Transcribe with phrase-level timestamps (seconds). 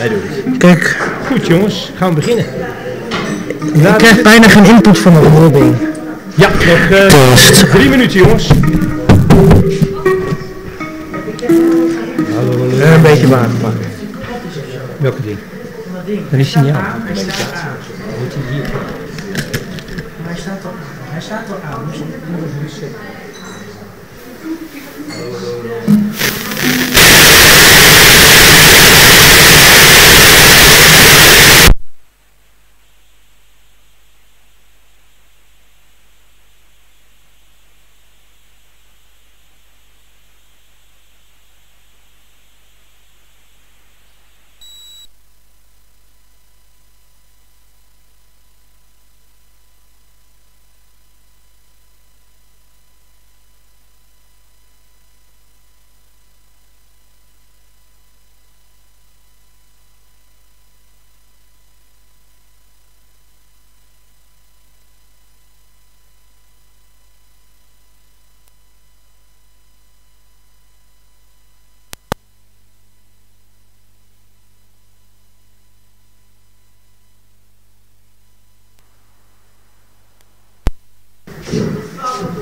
[0.00, 0.56] Nee, doe het.
[0.58, 0.96] Kijk,
[1.26, 2.44] Goed jongens, gaan we beginnen.
[3.74, 5.76] ik krijg bijna geen input van de Robin.
[6.34, 7.70] Ja, nog eh, Test.
[7.70, 8.48] drie minuten jongens.
[12.80, 13.86] Eh, een beetje water pakken.
[14.98, 15.38] Welke ding?
[16.30, 16.82] Dat is signaal.
[20.22, 20.74] Hij staat al,
[21.10, 21.84] hij staat al aan.
[21.90, 21.98] Dus
[22.30, 22.40] Moet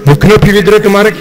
[0.05, 1.14] knopje weer drukken, Mark?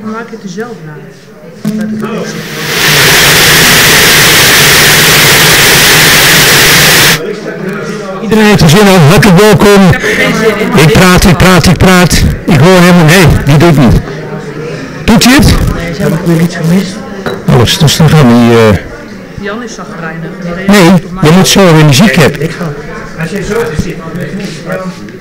[0.00, 0.96] Dan maak je het er zelf na.
[8.38, 9.00] Iedereen heeft er zin in.
[9.10, 9.82] Hartelijk welkom.
[10.86, 12.22] Ik praat, ik praat, ik praat.
[12.44, 14.00] Ik hoor helemaal, nee, die doet niet.
[15.04, 15.74] Doet hij het?
[15.74, 16.96] Nee, ze hebben weer iets gemist.
[17.54, 18.70] Alles, dus dan gaan we...
[18.72, 20.30] eh Jan is zagrijnig.
[20.66, 20.84] nee,
[21.22, 22.40] je moet zo weer muziek hebben.
[23.20, 23.96] Als je zo zit,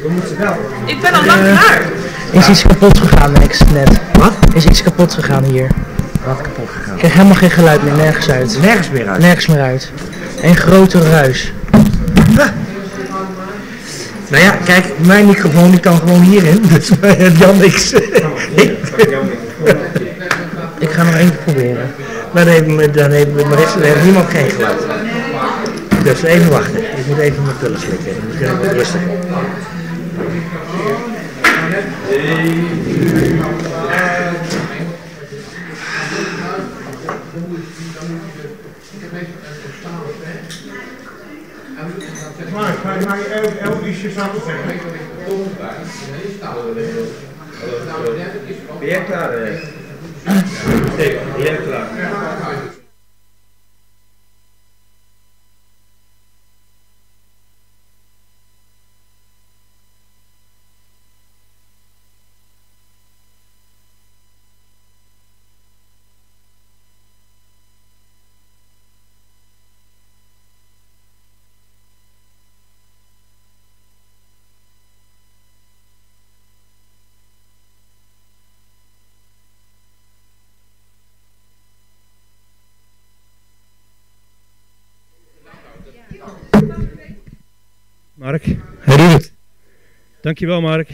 [0.02, 0.72] dan moet ze wel.
[0.86, 1.82] Ik ben al lang klaar.
[2.32, 4.00] Is iets kapot gegaan, Max, net?
[4.20, 4.34] Wat?
[4.54, 5.68] Is iets kapot gegaan hier?
[6.26, 6.94] Wat kapot gegaan?
[6.94, 8.58] Ik krijg helemaal geen geluid meer, nergens uit.
[8.62, 9.20] Nergens meer uit.
[9.20, 9.92] Nergens meer uit.
[10.42, 11.54] Een grote ruis.
[14.30, 17.94] Nou ja, kijk, mijn microfoon die kan gewoon hierin, dus het Jan niks.
[20.80, 21.92] Ik ga nog één keer proberen.
[22.34, 24.80] Maar dan heeft, dan heeft, maar dan heeft niemand geen geluid.
[26.04, 26.80] Dus even wachten.
[26.80, 28.14] Ik moet even mijn pillen slikken.
[28.14, 29.02] Dan begin ik rustig.
[29.02, 29.08] Ga
[39.90, 40.97] je maar
[43.32, 44.80] elk, elk ietsje zakken zeggen.
[48.80, 49.32] Ben jij klaar?
[50.98, 51.88] Zeker, ben jij klaar?
[88.18, 88.46] Mark,
[88.80, 89.34] Hij doet het.
[90.28, 90.90] Dankjewel Mark.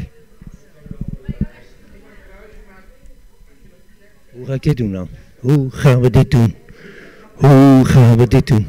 [4.32, 5.10] Hoe ga ik dit doen dan?
[5.40, 6.56] Hoe gaan we dit doen?
[7.34, 8.68] Hoe gaan we dit doen?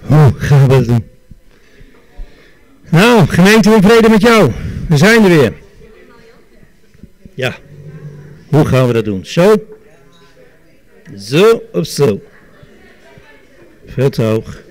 [0.00, 1.04] Hoe gaan we het doen?
[2.90, 4.52] Nou, gemeente in vrede met jou.
[4.88, 5.52] We zijn er weer.
[7.34, 7.56] Ja.
[8.48, 9.24] Hoe gaan we dat doen?
[9.24, 9.54] Zo?
[11.16, 12.20] Zo of zo?
[13.86, 14.68] Veel te hoog.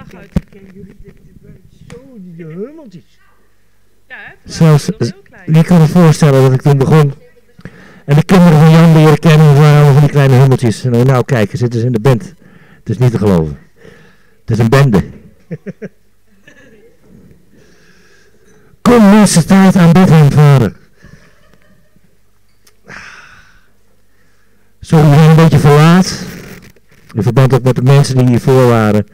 [0.00, 0.32] Lach uit.
[1.88, 3.20] Zo, die hummeltjes.
[4.08, 4.32] Ja, hè?
[4.44, 4.88] Zelfs-.
[5.46, 7.12] Ik kan me voorstellen dat ik toen begon.
[8.04, 10.84] En de kinderen van Jan leren kennen waren allemaal van die kleine hummeltjes.
[10.84, 12.34] En nou kijk, zitten ze in de band.
[12.78, 13.58] Het is niet te geloven.
[14.40, 15.04] Het is een bende.
[18.82, 20.76] Kom mensen tijd aan dit hem vader.
[24.80, 26.24] Sorry, we zijn een beetje verlaat.
[27.12, 29.06] In verband ook met de mensen die hiervoor waren.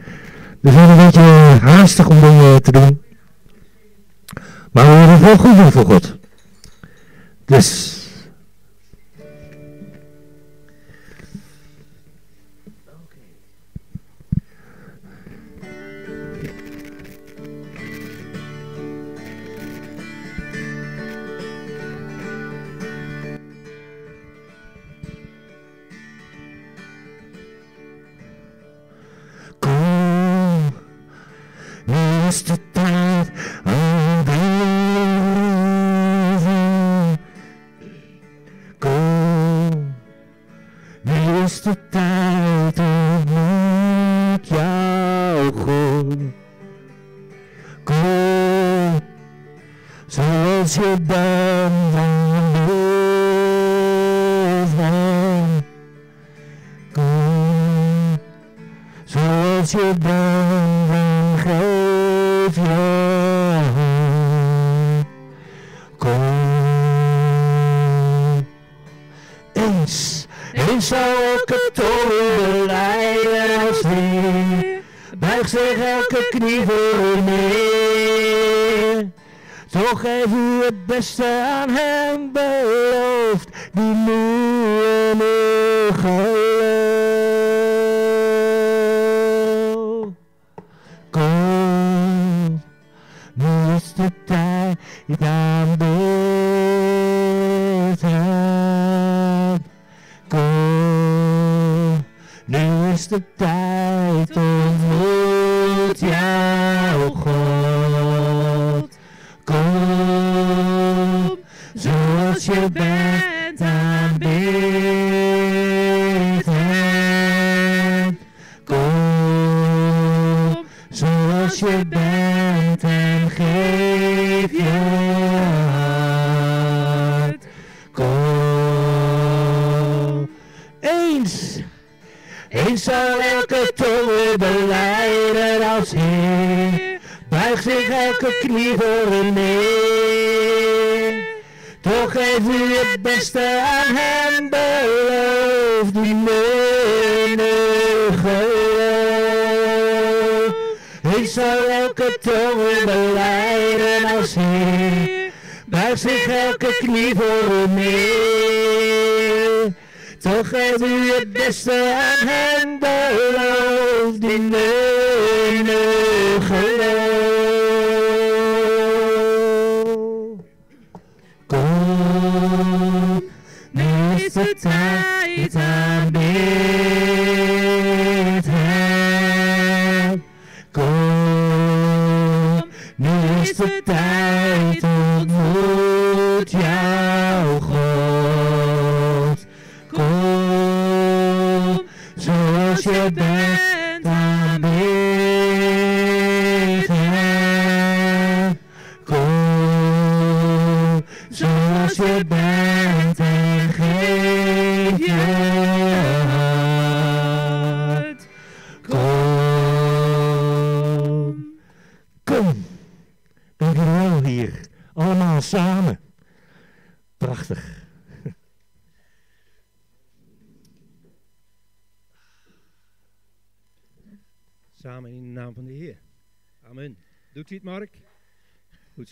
[0.67, 1.21] We zijn een beetje
[1.63, 3.03] haastig om dingen te doen.
[4.73, 6.17] Maar we willen het wel goed doen voor God.
[7.45, 7.96] Dus.
[32.26, 32.33] Nu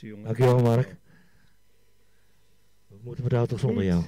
[0.05, 0.25] Zo, jongen.
[0.25, 0.97] Dankjewel, Mark.
[2.87, 4.05] Wat moeten we daar toch zonder jou?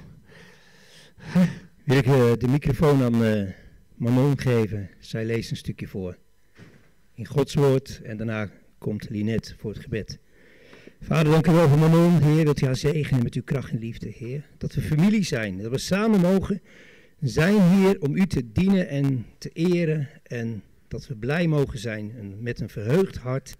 [1.83, 3.49] Wil ik eh, de microfoon aan eh,
[3.95, 4.89] Manon geven.
[4.99, 6.17] Zij leest een stukje voor.
[7.13, 8.01] In Gods woord.
[8.03, 10.19] En daarna komt Linet voor het gebed.
[11.01, 12.21] Vader, dank u wel voor Manon.
[12.21, 14.45] Heer, wilt u haar zegenen met uw kracht en liefde, Heer.
[14.57, 15.57] Dat we familie zijn.
[15.57, 16.61] Dat we samen mogen
[17.19, 20.09] zijn, Heer, om u te dienen en te eren.
[20.23, 23.57] En dat we blij mogen zijn en met een verheugd hart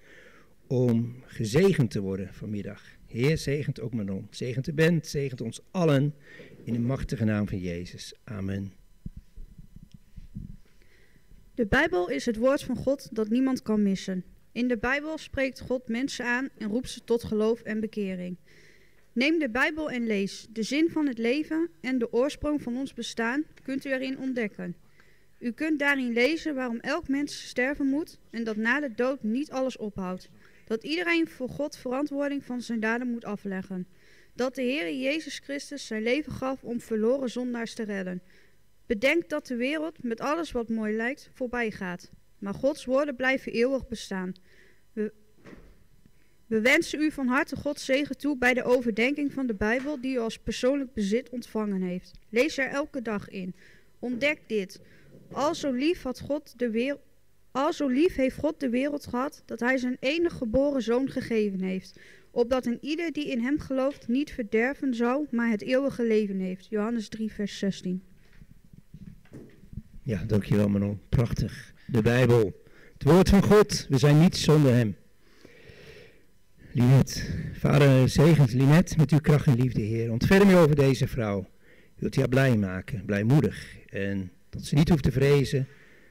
[0.67, 2.83] om gezegend te worden vanmiddag.
[3.07, 4.27] Heer, zegent ook Manon.
[4.29, 6.13] Zegent de band, zegent ons allen
[6.63, 8.13] in de machtige naam van Jezus.
[8.24, 8.74] Amen.
[11.55, 14.24] De Bijbel is het woord van God dat niemand kan missen.
[14.51, 18.38] In de Bijbel spreekt God mensen aan en roept ze tot geloof en bekering.
[19.13, 20.47] Neem de Bijbel en lees.
[20.50, 24.75] De zin van het leven en de oorsprong van ons bestaan kunt u erin ontdekken.
[25.39, 29.51] U kunt daarin lezen waarom elk mens sterven moet en dat na de dood niet
[29.51, 30.29] alles ophoudt.
[30.67, 33.88] Dat iedereen voor God verantwoording van zijn daden moet afleggen.
[34.33, 38.21] Dat de Heer Jezus Christus zijn leven gaf om verloren zondaars te redden.
[38.86, 42.12] Bedenk dat de wereld met alles wat mooi lijkt voorbij gaat.
[42.39, 44.33] Maar Gods woorden blijven eeuwig bestaan.
[44.93, 45.13] We,
[46.47, 50.15] we wensen u van harte Gods zegen toe bij de overdenking van de Bijbel die
[50.15, 52.12] u als persoonlijk bezit ontvangen heeft.
[52.29, 53.55] Lees er elke dag in.
[54.00, 54.81] Ontdek dit.
[55.31, 57.05] Al zo lief had God de wereld.
[57.57, 61.61] Al zo lief heeft God de wereld gehad dat hij zijn enige geboren zoon gegeven
[61.61, 61.99] heeft,
[62.31, 66.67] opdat een ieder die in hem gelooft niet verderven zou, maar het eeuwige leven heeft.
[66.69, 68.03] Johannes 3 vers 16.
[70.03, 70.99] Ja, dankjewel Manon.
[71.09, 71.73] Prachtig.
[71.85, 72.63] De Bijbel.
[72.93, 73.85] Het woord van God.
[73.89, 74.95] We zijn niets zonder hem.
[76.71, 80.11] Linet, vader zegent Linet met uw kracht en liefde, Heer.
[80.11, 81.47] Ontferm u over deze vrouw.
[81.95, 83.77] Wilt u haar blij maken, blijmoedig.
[83.89, 85.67] En dat ze niet hoeft te vrezen,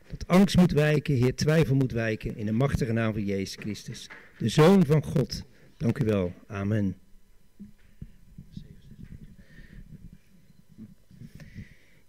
[0.09, 2.37] dat angst moet wijken, Heer, twijfel moet wijken.
[2.37, 5.45] In de machtige naam van Jezus Christus, de Zoon van God.
[5.77, 6.33] Dank u wel.
[6.47, 6.97] Amen.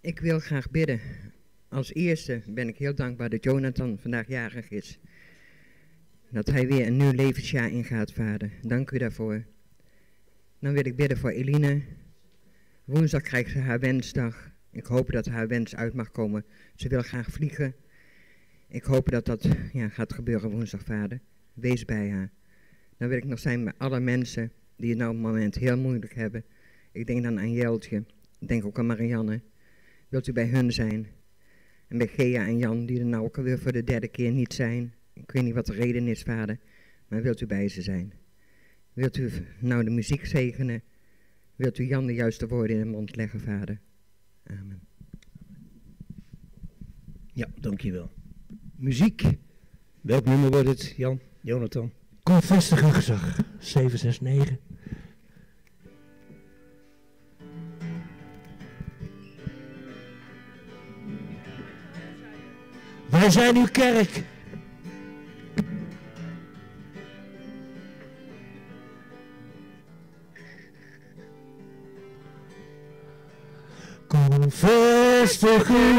[0.02, 1.00] Ik wil graag bidden.
[1.70, 5.00] Als eerste ben ik heel dankbaar dat Jonathan vandaag jarig is.
[6.32, 8.52] Dat hij weer een nieuw levensjaar ingaat, vader.
[8.62, 9.46] Dank u daarvoor.
[10.60, 11.82] Dan wil ik bidden voor Eline.
[12.84, 14.52] Woensdag krijgt ze haar wensdag.
[14.72, 16.46] Ik hoop dat haar wens uit mag komen.
[16.76, 17.76] Ze wil graag vliegen.
[18.70, 21.20] Ik hoop dat dat ja, gaat gebeuren woensdag, vader.
[21.54, 22.32] Wees bij haar.
[22.98, 25.78] Dan wil ik nog zijn met alle mensen die het nou op het moment heel
[25.78, 26.46] moeilijk hebben.
[26.92, 28.04] Ik denk dan aan Jeltje.
[28.40, 29.42] Ik denk ook aan Marianne.
[30.10, 31.08] Wilt u bij hun zijn?
[31.88, 34.54] En bij Gea en Jan, die er nou ook alweer voor de derde keer niet
[34.54, 34.94] zijn.
[35.14, 36.60] Ik weet niet wat de reden is, vader.
[37.08, 38.14] Maar wilt u bij ze zijn?
[38.94, 40.84] Wilt u nou de muziek zegenen?
[41.56, 43.80] Wilt u Jan de juiste woorden in de mond leggen, vader?
[44.44, 44.82] Amen.
[47.34, 48.17] Ja, dankjewel.
[48.78, 49.24] Muziek.
[50.02, 51.20] Welk nummer wordt het, Jan?
[51.42, 51.92] Jonathan?
[52.24, 53.40] Kom vestigen gezag.
[53.60, 54.58] 769.
[63.10, 64.24] Wij zijn uw kerk.
[74.08, 75.98] Kom vestig uw.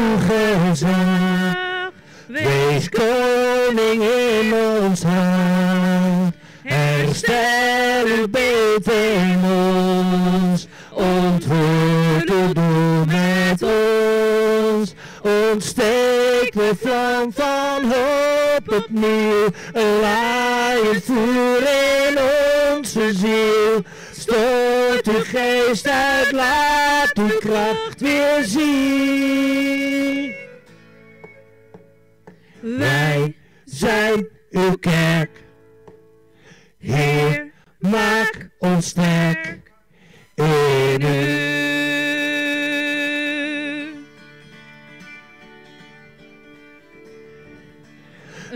[2.29, 6.35] Wees koning in ons hart.
[6.63, 10.67] Herstel uw beet in ons.
[10.93, 14.93] Ontwoord doel met ons.
[15.21, 19.49] Ontsteek de vlam van hoop opnieuw.
[19.73, 21.61] Laai het vuur
[22.07, 22.17] in
[22.77, 23.81] onze ziel.
[24.11, 30.38] Stoot uw geest uit, laat uw kracht weer zien.
[32.79, 35.29] Wij zijn uw kerk.
[36.77, 39.71] Heer, maak ons sterk
[40.35, 40.47] in.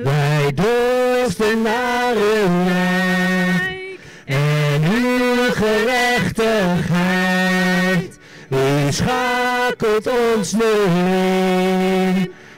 [0.03, 8.19] Wij dorsten naar uw rijk en uw gerechtigheid.
[8.49, 10.61] U schakelt ons nu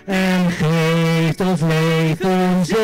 [0.05, 0.51] en
[1.35, 2.75] geeft ons levenszin.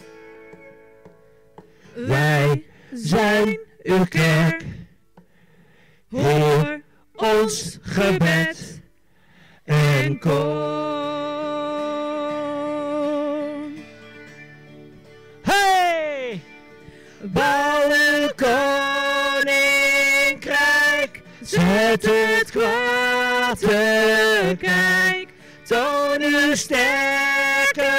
[1.94, 4.64] Wij zijn uw kerk.
[6.10, 6.80] Hoor
[7.14, 8.80] ons gebed
[9.64, 10.97] en kom.
[17.32, 19.42] Bouw uw koninkrijk,
[21.40, 25.28] zet het kwaad te kijk.
[25.66, 27.90] Toon uw sterke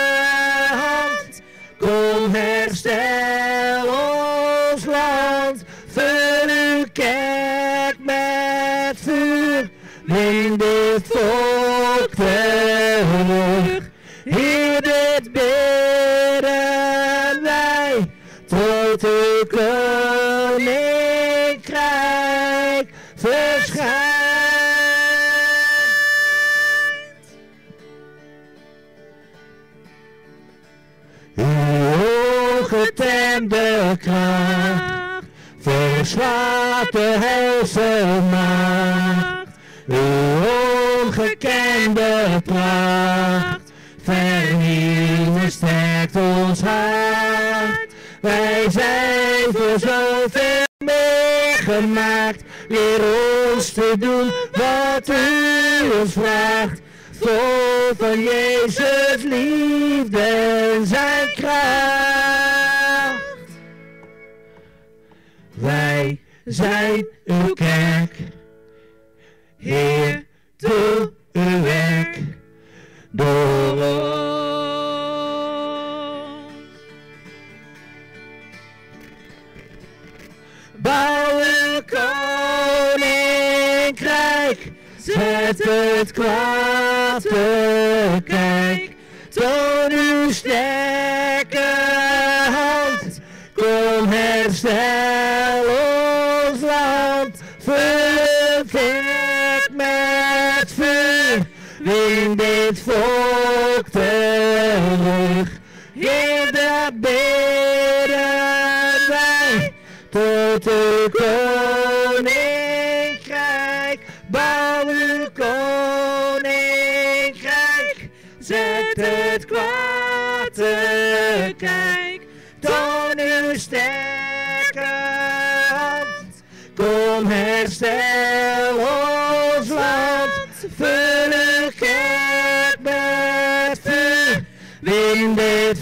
[0.70, 1.42] hand,
[1.78, 5.64] kom herstel ons land.
[5.88, 9.70] Vul uw kerk met vuur,
[10.06, 11.80] neem dit volk.
[36.10, 39.48] Verslaat de helse macht.
[39.88, 43.72] Uw ongekende pracht.
[44.04, 47.94] Vernieuwen sterkt ons hart.
[48.22, 52.44] Wij zijn voor zoveel meer gemaakt.
[53.54, 56.82] Ons te doen wat u ons vraagt.
[57.20, 60.20] Vol van Jezus liefde
[60.76, 62.59] en zijn kracht.
[66.50, 68.16] Zijn uw kerk.
[69.58, 70.26] Heer,
[70.58, 72.20] doe uw werk
[73.12, 74.28] door ons.
[80.76, 81.84] Bouw een
[82.96, 88.96] koninkrijk, zet het kwaad te kijk.
[89.30, 91.74] Toon uw sterke
[92.52, 93.20] hand,
[93.56, 94.99] kom herstel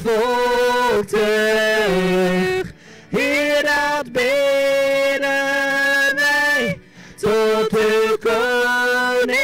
[0.07, 2.73] volk terug.
[3.09, 5.19] Heer, dat bidden
[6.15, 6.79] wij
[7.15, 9.43] tot uw koninkrijk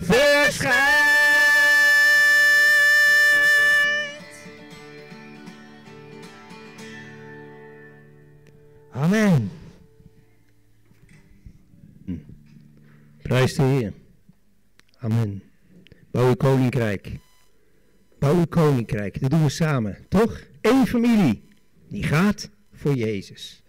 [0.00, 0.88] verschijnt.
[8.92, 9.50] Amen.
[13.22, 13.92] Prijs de Heer.
[14.98, 15.42] Amen.
[16.10, 17.19] Bouw uw koninkrijk.
[18.40, 19.20] Uw koninkrijk.
[19.20, 20.40] Dat doen we samen, toch?
[20.60, 21.42] Eén familie.
[21.88, 23.62] Die gaat voor Jezus.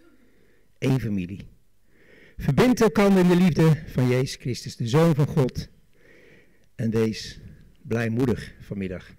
[0.78, 1.46] Eén familie.
[2.36, 5.68] Verbind elkaar in de liefde van Jezus Christus, de Zoon van God.
[6.74, 7.40] En wees
[7.82, 9.10] blijmoedig vanmiddag.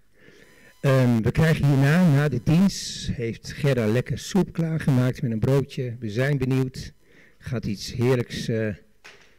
[0.81, 5.95] Ehm, we krijgen hierna, na de dienst, heeft Gerda lekker soep klaargemaakt met een broodje.
[5.99, 6.93] We zijn benieuwd.
[7.37, 8.67] Gaat iets heerlijks eh,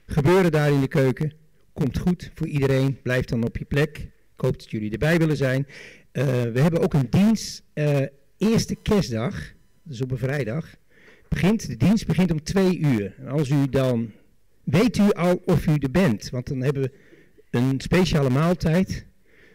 [0.07, 1.33] gebeuren daar in de keuken.
[1.73, 3.03] Komt goed voor iedereen.
[3.03, 3.99] Blijf dan op je plek.
[4.37, 5.67] Ik hoop dat jullie erbij willen zijn.
[6.15, 7.63] Eh, we hebben ook een dienst.
[7.73, 8.01] eh,
[8.39, 10.77] eerste kerstdag, dus op een vrijdag.
[11.29, 13.15] Begint, de dienst begint om twee uur.
[13.19, 14.11] En als u dan,
[14.65, 16.31] weet u al of u er bent.
[16.31, 16.91] Want dan hebben we
[17.51, 19.07] een speciale maaltijd.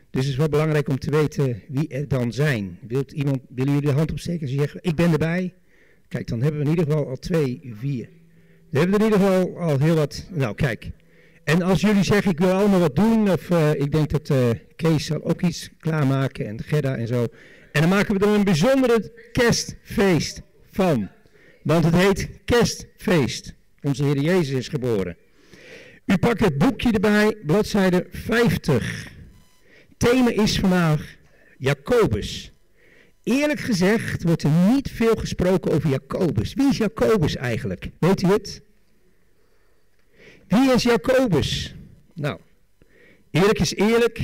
[0.09, 2.77] Dus het is wel belangrijk om te weten wie er dan zijn.
[2.87, 5.53] Wilt iemand, willen jullie de hand opsteken en zeggen, ik ben erbij?
[6.07, 8.09] Kijk, dan hebben we in ieder geval al twee, vier.
[8.69, 10.27] We hebben in ieder geval al heel wat.
[10.31, 10.91] Nou, kijk.
[11.49, 14.49] En als jullie zeggen, ik wil allemaal wat doen, of eh, ik denk dat eh,
[14.75, 17.27] Kees zal ook iets klaarmaken en Gerda en zo.
[17.71, 21.09] En dan maken we er een bijzondere kerstfeest van.
[21.63, 23.53] Want het heet kerstfeest.
[23.81, 25.17] Onze Heer Jezus is geboren.
[26.05, 29.07] U pakt het boekje erbij, bladzijde 50.
[29.97, 31.15] Thema is vandaag
[31.57, 32.51] Jacobus.
[33.23, 36.53] Eerlijk gezegd wordt er niet veel gesproken over Jacobus.
[36.53, 37.89] Wie is Jacobus eigenlijk?
[37.99, 38.67] Weet u het?
[40.49, 41.75] Wie is Jacobus?
[42.13, 42.39] Nou,
[43.31, 44.19] eerlijk is eerlijk.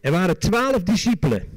[0.00, 1.48] Er waren twaalf discipelen.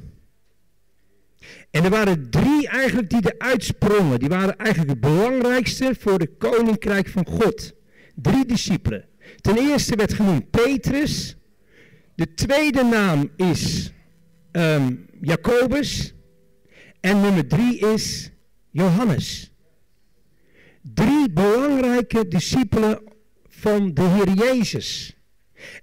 [1.70, 4.18] En er waren drie eigenlijk die eruit sprongen.
[4.18, 7.72] Die waren eigenlijk het belangrijkste voor het koninkrijk van God.
[8.14, 9.04] Drie discipelen.
[9.40, 11.36] Ten eerste werd genoemd Petrus.
[12.14, 13.92] De tweede naam is
[14.52, 16.14] ehm, Jacobus.
[17.00, 18.30] En nummer drie is
[18.70, 19.52] Johannes.
[20.82, 23.09] Drie belangrijke discipelen
[23.60, 25.14] van de Heer Jezus.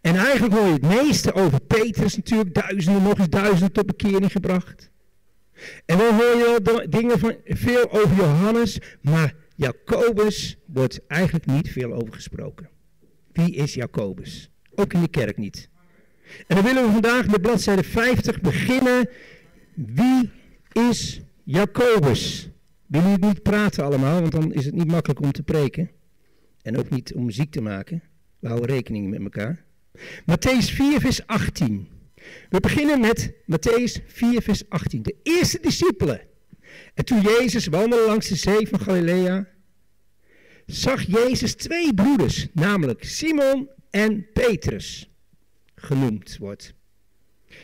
[0.02, 2.54] En eigenlijk hoor je het meeste over Petrus natuurlijk.
[2.54, 4.92] Duizenden, nog eens duizenden tot bekering gebracht.
[5.86, 8.80] En dan hoor je dingen van, veel over Johannes.
[9.02, 12.70] Maar Jacobus wordt eigenlijk niet veel over gesproken.
[13.32, 14.50] Wie is Jacobus?
[14.76, 15.70] Ook in de kerk niet.
[16.48, 19.10] En dan willen we vandaag met bladzijde 50 beginnen.
[19.74, 20.32] Wie
[20.72, 22.50] is Jacobus?
[22.86, 25.90] Willen jullie niet praten allemaal, want dan is het niet makkelijk om te preken.
[26.68, 28.04] En ook niet om muziek te maken.
[28.40, 29.64] We houden rekening met elkaar.
[30.22, 31.88] Matthäus 4, vers 18.
[32.50, 35.02] We beginnen met Matthäus 4, vers 18.
[35.02, 36.22] De eerste discipelen.
[36.94, 39.48] En toen Jezus wandelde langs de zee van Galilea,
[40.66, 45.10] zag Jezus twee broeders, namelijk Simon en Petrus,
[45.76, 46.74] genoemd wordt.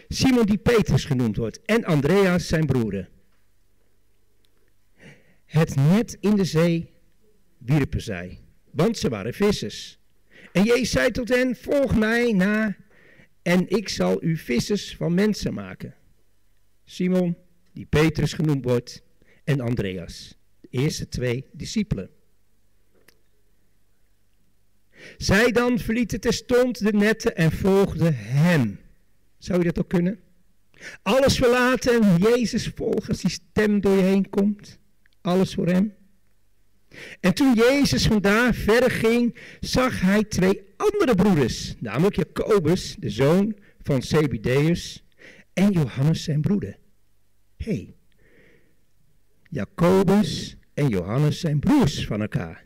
[0.07, 3.09] Simon die Petrus genoemd wordt en Andreas zijn broeder.
[5.45, 6.91] Het net in de zee
[7.57, 8.42] wierpen zij,
[8.73, 9.99] want ze waren vissers.
[10.51, 12.75] En Jezus zei tot hen, volg mij na
[13.41, 15.95] en ik zal u vissers van mensen maken.
[16.85, 17.37] Simon,
[17.73, 19.03] die Petrus genoemd wordt,
[19.43, 22.09] en Andreas, de eerste twee discipelen.
[25.17, 28.79] Zij dan verlieten terstond de netten en volgden hem.
[29.37, 30.19] Zou je dat ook kunnen?
[31.01, 34.79] Alles verlaten en Jezus volgen als die stem door je heen komt.
[35.21, 35.93] Alles voor hem.
[37.19, 43.55] En toen Jezus vandaar verder ging, zag hij twee andere broeders, namelijk Jacobus, de zoon
[43.81, 45.03] van Zebedeus,
[45.53, 46.77] en Johannes zijn broeder.
[47.57, 47.93] Hé, hey,
[49.49, 52.65] Jacobus en Johannes zijn broers van elkaar.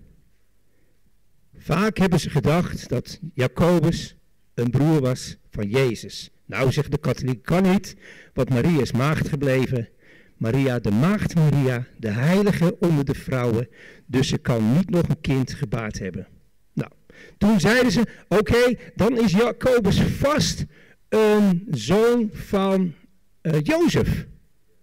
[1.58, 4.16] Vaak hebben ze gedacht dat Jacobus
[4.54, 6.32] een broer was van Jezus.
[6.46, 7.96] Nou, zegt de katholiek, kan niet,
[8.34, 9.90] want Maria is maagd gebleven.
[10.38, 13.68] Maria, de maagd Maria, de heilige onder de vrouwen,
[14.06, 16.28] dus ze kan niet nog een kind gebaard hebben.
[16.74, 16.92] Nou,
[17.38, 20.66] toen zeiden ze, oké, dan is Jacobus vast
[21.10, 22.94] een zoon van
[23.42, 24.26] uh, Jozef.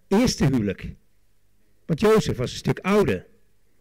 [0.07, 0.93] Eerste huwelijk.
[1.85, 3.25] Want Jozef was een stuk ouder.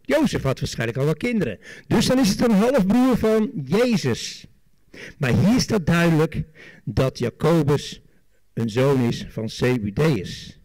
[0.02, 1.58] Jozef had waarschijnlijk al wel kinderen.
[1.86, 4.46] Dus dan is het een halfbroer van Jezus.
[5.18, 6.42] Maar hier staat duidelijk
[6.84, 8.02] dat Jacobus
[8.52, 10.60] een zoon is van Zebedeus.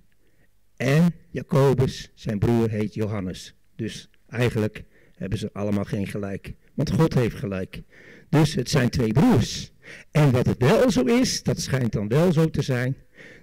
[0.79, 3.55] En Jacobus, zijn broer, heet Johannes.
[3.75, 4.83] Dus eigenlijk
[5.15, 6.53] hebben ze allemaal geen gelijk.
[6.73, 7.81] Want God heeft gelijk.
[8.29, 9.71] Dus het zijn twee broers.
[10.11, 12.97] En wat het wel zo is, dat schijnt dan wel zo te zijn,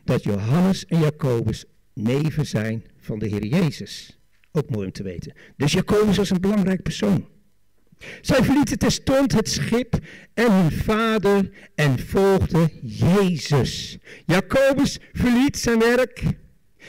[0.04, 4.18] dat Johannes en Jacobus neven zijn van de Heer Jezus.
[4.52, 5.32] Ook mooi om te weten.
[5.56, 7.28] Dus Jacobus was een belangrijk persoon.
[8.20, 9.98] Zij verlieten terstond het schip
[10.34, 13.98] en hun vader en volgden Jezus.
[14.26, 16.22] Jacobus verliet zijn werk.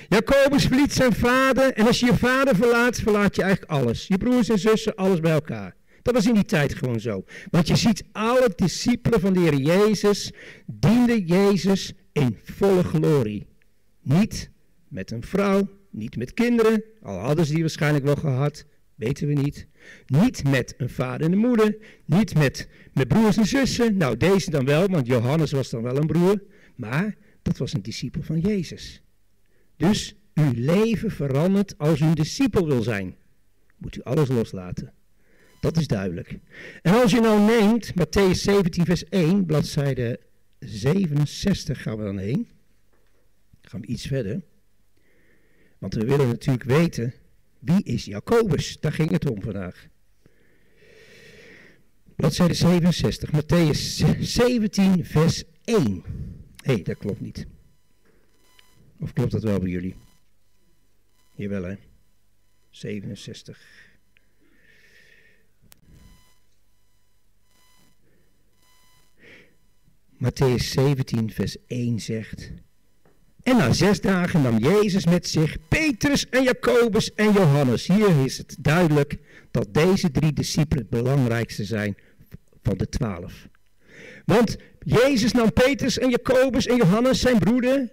[0.08, 1.74] Jacobus verliet zijn vader.
[1.74, 4.08] En als je je vader verlaat, verlaat je eigenlijk alles.
[4.08, 5.76] Je broers en zussen, alles bij elkaar.
[6.02, 7.24] Dat was in die tijd gewoon zo.
[7.50, 10.32] Want je ziet alle discipelen van de Heer Jezus
[10.66, 13.48] dienden Jezus in volle glorie.
[14.02, 14.50] Niet
[14.88, 19.34] met een vrouw, niet met kinderen, al hadden ze die waarschijnlijk wel gehad, weten we
[19.34, 19.68] niet.
[20.06, 23.98] Niet met een vader en een moeder, niet met, met broers en zussen.
[23.98, 26.44] Nou, deze dan wel, want Johannes was dan wel een broer,
[26.76, 29.02] maar dat was een discipel van Jezus.
[29.78, 33.16] Dus uw leven verandert als u een discipel wil zijn.
[33.78, 34.94] Moet u alles loslaten.
[35.60, 36.40] Dat is duidelijk.
[36.82, 40.20] En als je nou neemt, Matthäus 17, vers 1, bladzijde
[40.60, 42.48] 67 gaan we dan heen.
[43.62, 44.42] Gaan we iets verder.
[45.78, 47.14] Want we willen natuurlijk weten,
[47.60, 48.80] wie is Jacobus?
[48.80, 49.88] Daar ging het om vandaag.
[52.16, 56.04] Bladzijde 67, Matthäus 17, vers 1.
[56.64, 57.48] Hé, hey, dat klopt niet.
[59.00, 59.96] Of klopt dat wel bij jullie?
[61.36, 61.76] Jawel hè.
[62.70, 63.86] 67.
[70.18, 72.52] Matthäus 17, vers 1 zegt.
[73.44, 77.88] En na zes dagen nam Jezus met zich Petrus en Jacobus en Johannes.
[77.88, 79.18] Hier is het duidelijk
[79.52, 81.98] dat deze drie discipelen het belangrijkste zijn
[82.62, 83.48] van de twaalf.
[84.26, 87.92] Want Jezus nam Petrus en Jacobus en Johannes, zijn broeder,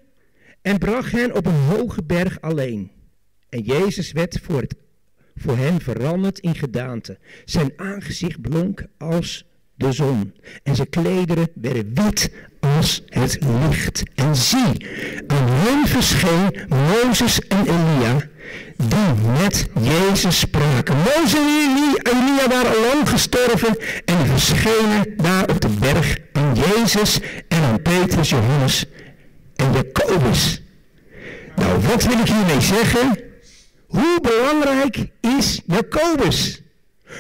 [0.65, 2.91] en bracht hen op een hoge berg alleen.
[3.49, 4.75] En Jezus werd voor, het,
[5.37, 7.19] voor hen veranderd in gedaante.
[7.45, 10.35] Zijn aangezicht blonk als de zon.
[10.63, 14.03] En zijn klederen werden wit als het licht.
[14.15, 14.87] En zie,
[15.27, 18.29] aan hen verscheen Mozes en Elia,
[18.77, 20.97] die met Jezus spraken.
[20.97, 27.19] Mozes en Elia waren al lang gestorven en verschenen daar op de berg aan Jezus
[27.49, 28.87] en aan Petrus, Johannes
[29.65, 30.63] en Jacobus.
[31.57, 33.19] Nou, wat wil ik hiermee zeggen?
[33.87, 34.97] Hoe belangrijk
[35.39, 36.63] is Jacobus?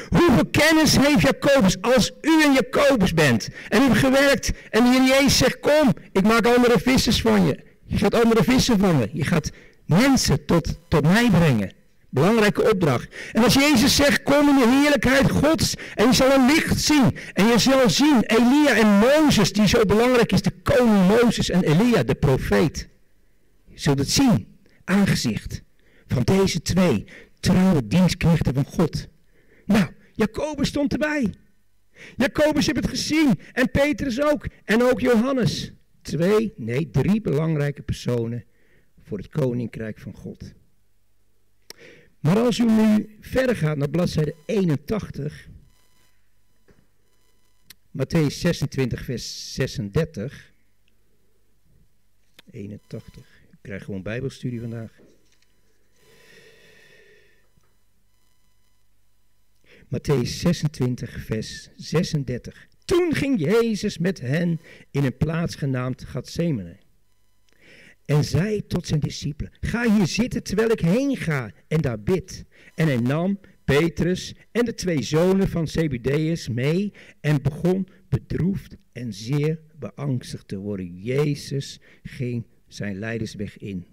[0.08, 3.48] Hoeveel kennis heeft Jacobus als u een Jacobus bent?
[3.68, 7.46] En u hebt gewerkt en de Heer Jezus zegt, kom, ik maak andere vissers van
[7.46, 7.58] je.
[7.86, 9.10] Je gaat andere vissen vangen.
[9.12, 9.50] Je gaat
[9.86, 11.72] mensen tot, tot mij brengen.
[12.14, 13.14] Belangrijke opdracht.
[13.32, 17.16] En als Jezus zegt, kom in de heerlijkheid Gods en je zal een licht zien.
[17.32, 21.62] En je zal zien Elia en Mozes, die zo belangrijk is, de koning Mozes en
[21.62, 22.88] Elia, de profeet.
[23.64, 24.46] Je zult het zien,
[24.84, 25.62] aangezicht
[26.06, 27.04] van deze twee
[27.40, 29.06] trouwe dienstknechten van God.
[29.66, 31.34] Nou, Jacobus stond erbij.
[32.16, 33.38] Jacobus heeft het gezien.
[33.52, 34.46] En Petrus ook.
[34.64, 35.72] En ook Johannes.
[36.02, 38.44] Twee, nee, drie belangrijke personen
[39.02, 40.52] voor het koninkrijk van God.
[42.24, 45.48] Maar als u nu verder gaat naar bladzijde 81.
[47.90, 50.52] Matthäus 26, vers 36.
[52.50, 53.24] 81.
[53.50, 55.00] Ik krijg gewoon bijbelstudie vandaag.
[59.84, 62.66] Matthäus 26, vers 36.
[62.84, 64.60] Toen ging Jezus met hen
[64.90, 66.76] in een plaats genaamd Gethsemane.
[68.04, 72.44] En zei tot zijn discipelen, ga hier zitten terwijl ik heen ga en daar bid.
[72.74, 79.12] En hij nam Petrus en de twee zonen van Zebedeus mee en begon bedroefd en
[79.12, 81.02] zeer beangstigd te worden.
[81.02, 83.86] Jezus ging zijn leidersweg in.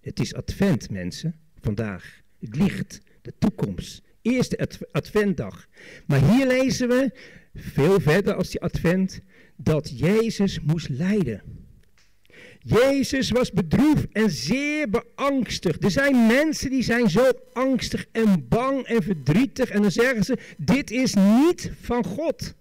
[0.00, 2.20] Het is advent, mensen, vandaag.
[2.38, 4.02] Het licht, de toekomst.
[4.22, 5.68] Eerste adv- adventdag.
[6.06, 7.10] Maar hier lezen we,
[7.54, 9.20] veel verder als die advent,
[9.56, 11.42] dat Jezus moest lijden.
[12.68, 15.84] Jezus was bedroefd en zeer beangstigd.
[15.84, 19.70] Er zijn mensen die zijn zo angstig en bang en verdrietig.
[19.70, 22.54] En dan zeggen ze, dit is niet van God.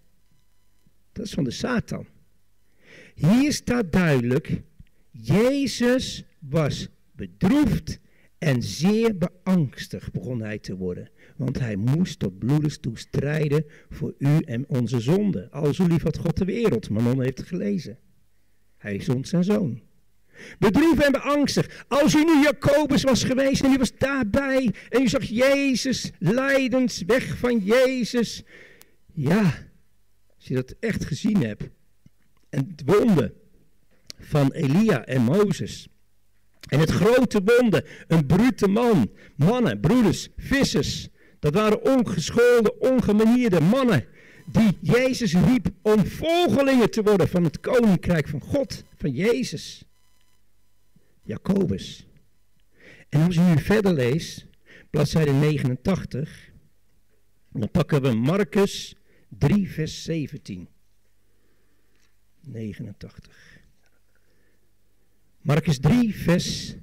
[1.11, 2.05] Dat is van de Satan.
[3.15, 4.61] Hier staat duidelijk,
[5.11, 7.99] Jezus was bedroefd
[8.37, 11.09] en zeer beangstigd begon hij te worden.
[11.37, 15.51] Want hij moest tot bloedens toe strijden voor u en onze zonde.
[15.51, 17.97] Al zo lief had God de wereld, Manon heeft gelezen.
[18.77, 19.81] Hij zond zijn zoon.
[20.59, 21.85] Bedroefd en beangstigd.
[21.87, 27.03] Als u nu Jacobus was geweest en u was daarbij en u zag Jezus lijdens
[27.05, 28.43] weg van Jezus.
[29.13, 29.41] Ja,
[30.35, 31.63] als je dat echt gezien hebt.
[32.49, 33.33] En het wonder
[34.19, 35.87] van Elia en Mozes.
[36.69, 41.07] En het grote wonder, een brute man, mannen, broeders, vissers.
[41.39, 44.05] Dat waren ongeschoolde, ongemanierde mannen
[44.45, 49.83] die Jezus riep om volgelingen te worden van het koninkrijk van God, van Jezus.
[51.25, 52.07] Jacobus.
[53.09, 54.45] En als u nu verder leest,
[54.89, 56.51] bladzijde 89,
[57.51, 58.95] dan pakken we Marcus
[59.29, 60.67] 3, vers 17.
[62.41, 63.63] 89.
[65.41, 66.75] Marcus 3, vers.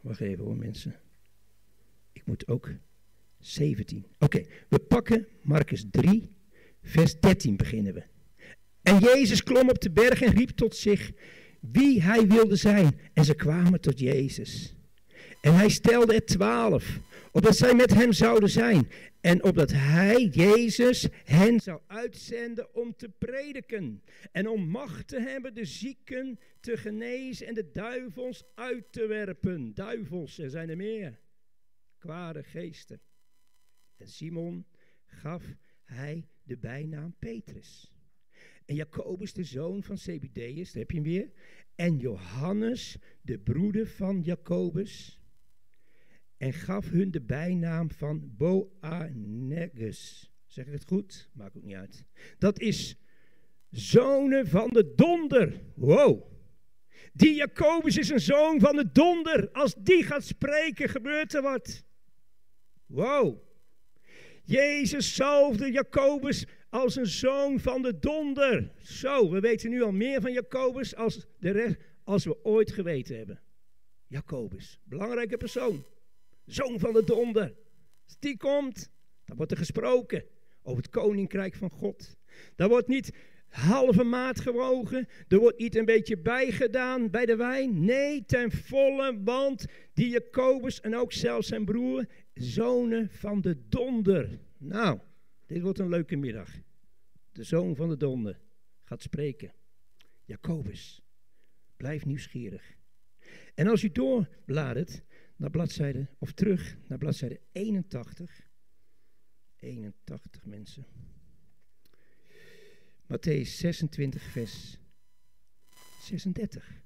[0.00, 1.00] Wacht even hoor, mensen.
[2.12, 2.70] Ik moet ook
[3.38, 4.06] 17.
[4.18, 6.30] Oké, we pakken Marcus 3,
[6.82, 8.02] vers 13 beginnen we.
[8.82, 11.12] En Jezus klom op de berg en riep tot zich
[11.72, 12.98] wie hij wilde zijn.
[13.12, 14.74] En ze kwamen tot Jezus.
[15.40, 16.98] En hij stelde er twaalf,
[17.32, 18.88] opdat zij met hem zouden zijn.
[19.20, 24.02] En opdat hij, Jezus, hen zou uitzenden om te prediken.
[24.32, 29.74] En om macht te hebben de zieken te genezen en de duivels uit te werpen.
[29.74, 31.20] Duivels, er zijn er meer.
[31.98, 33.00] Kwade geesten.
[33.96, 34.66] En Simon
[35.04, 35.42] gaf
[35.84, 37.93] hij de bijnaam Petrus.
[38.64, 41.30] En Jacobus, de zoon van Zebedeus, daar heb je hem weer.
[41.74, 45.20] En Johannes, de broeder van Jacobus.
[46.36, 50.32] En gaf hun de bijnaam van Boanerges.
[50.46, 51.30] Zeg ik het goed?
[51.32, 52.04] Maakt ook niet uit.
[52.38, 52.96] Dat is
[53.70, 55.60] zonen van de donder.
[55.74, 56.32] Wow.
[57.12, 59.50] Die Jacobus is een zoon van de donder.
[59.50, 61.84] Als die gaat spreken, gebeurt er wat.
[62.86, 63.42] Wow.
[64.44, 68.70] Jezus zalfde Jacobus als een zoon van de donder.
[68.82, 73.16] Zo, we weten nu al meer van Jacobus als, de rest, als we ooit geweten
[73.16, 73.40] hebben.
[74.06, 75.84] Jacobus, belangrijke persoon.
[76.46, 77.54] Zoon van de donder.
[78.04, 78.90] Als die komt,
[79.24, 80.24] dan wordt er gesproken
[80.62, 82.16] over het koninkrijk van God.
[82.56, 83.12] Daar wordt niet
[83.48, 85.08] halve maat gewogen.
[85.28, 87.84] Er wordt niet een beetje bijgedaan bij de wijn.
[87.84, 94.38] Nee, ten volle, want die Jacobus en ook zelfs zijn broer, zonen van de donder.
[94.58, 94.98] Nou,
[95.46, 96.50] dit wordt een leuke middag.
[97.32, 98.40] De zoon van de donder
[98.82, 99.54] gaat spreken.
[100.24, 101.02] Jacobus,
[101.76, 102.76] blijf nieuwsgierig.
[103.54, 105.02] En als u doorbladert
[105.36, 108.48] naar bladzijde, of terug naar bladzijde 81.
[109.56, 110.86] 81 mensen.
[113.06, 114.78] Matthäus 26, vers
[116.00, 116.82] 36.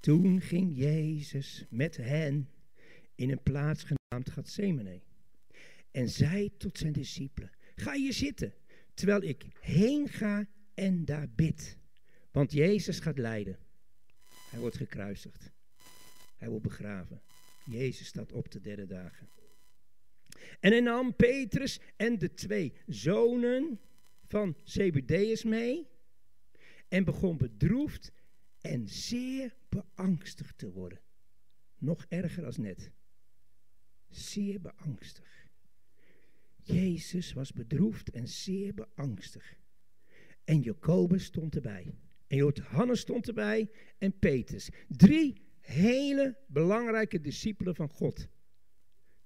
[0.00, 2.50] Toen ging Jezus met hen
[3.14, 5.00] in een plaats genaamd Gethsemane.
[5.96, 8.54] En zei tot zijn discipelen, ga hier zitten,
[8.94, 11.78] terwijl ik heen ga en daar bid.
[12.30, 13.58] Want Jezus gaat lijden.
[14.50, 15.52] Hij wordt gekruisigd.
[16.36, 17.22] Hij wordt begraven.
[17.64, 19.28] Jezus staat op de derde dagen.
[20.60, 23.80] En hij nam Petrus en de twee zonen
[24.24, 25.88] van Zebedeus mee.
[26.88, 28.12] En begon bedroefd
[28.60, 31.00] en zeer beangstigd te worden.
[31.78, 32.90] Nog erger als net.
[34.08, 35.35] Zeer beangstigd.
[36.66, 39.56] Jezus was bedroefd en zeer beangstigd.
[40.44, 41.94] En Jacobus stond erbij.
[42.26, 44.68] En Johannes stond erbij en Petrus.
[44.88, 48.28] Drie hele belangrijke discipelen van God.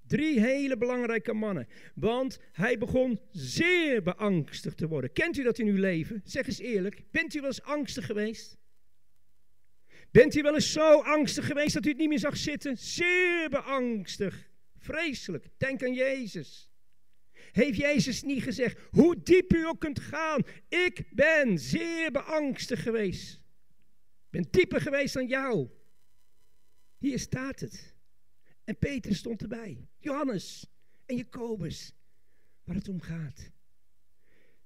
[0.07, 1.69] Drie hele belangrijke mannen.
[1.95, 5.13] Want hij begon zeer beangstigd te worden.
[5.13, 6.21] Kent u dat in uw leven?
[6.25, 7.03] Zeg eens eerlijk.
[7.11, 8.59] Bent u wel eens angstig geweest?
[10.11, 12.79] Bent u wel eens zo angstig geweest dat u het niet meer zag zitten?
[12.79, 14.49] Zeer beangstigd.
[14.77, 15.49] Vreselijk.
[15.57, 16.70] Denk aan Jezus.
[17.53, 23.35] Heeft Jezus niet gezegd, hoe diep u ook kunt gaan, ik ben zeer beangstigd geweest.
[24.25, 25.69] Ik ben dieper geweest dan jou.
[26.99, 27.95] Hier staat het.
[28.65, 29.89] En Peter stond erbij.
[29.99, 30.67] Johannes
[31.07, 31.95] en Jacobus.
[32.65, 33.51] Waar het om gaat.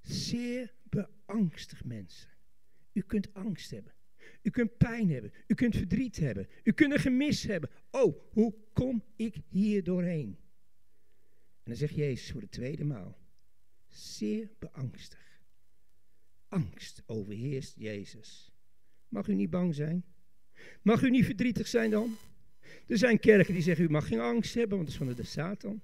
[0.00, 2.30] Zeer beangstigd mensen.
[2.92, 3.94] U kunt angst hebben.
[4.42, 5.32] U kunt pijn hebben.
[5.46, 6.48] U kunt verdriet hebben.
[6.62, 7.70] U kunt een gemis hebben.
[7.90, 10.38] Oh, hoe kom ik hier doorheen?
[11.64, 13.18] En dan zegt Jezus voor de tweede maal.
[13.88, 15.40] Zeer beangstig.
[16.48, 18.52] Angst overheerst Jezus.
[19.08, 20.04] Mag u niet bang zijn?
[20.82, 22.16] Mag u niet verdrietig zijn dan?
[22.86, 25.22] Er zijn kerken die zeggen, u mag geen angst hebben, want het is van de
[25.22, 25.82] Satan.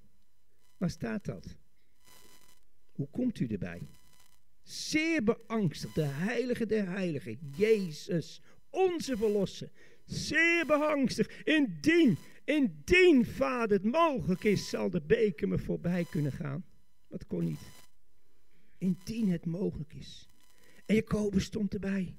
[0.77, 1.57] Waar staat dat?
[2.93, 3.81] Hoe komt u erbij?
[4.63, 9.71] Zeer beangstigd, de heilige der heiligen, Jezus, onze verlosser.
[10.05, 12.19] Zeer beangstigd, indien,
[12.51, 16.65] indien, vader, het mogelijk is, zal de beker me voorbij kunnen gaan.
[17.09, 17.71] Dat kon niet.
[18.79, 20.29] Indien het mogelijk is.
[20.87, 22.17] En Jacobus stond erbij.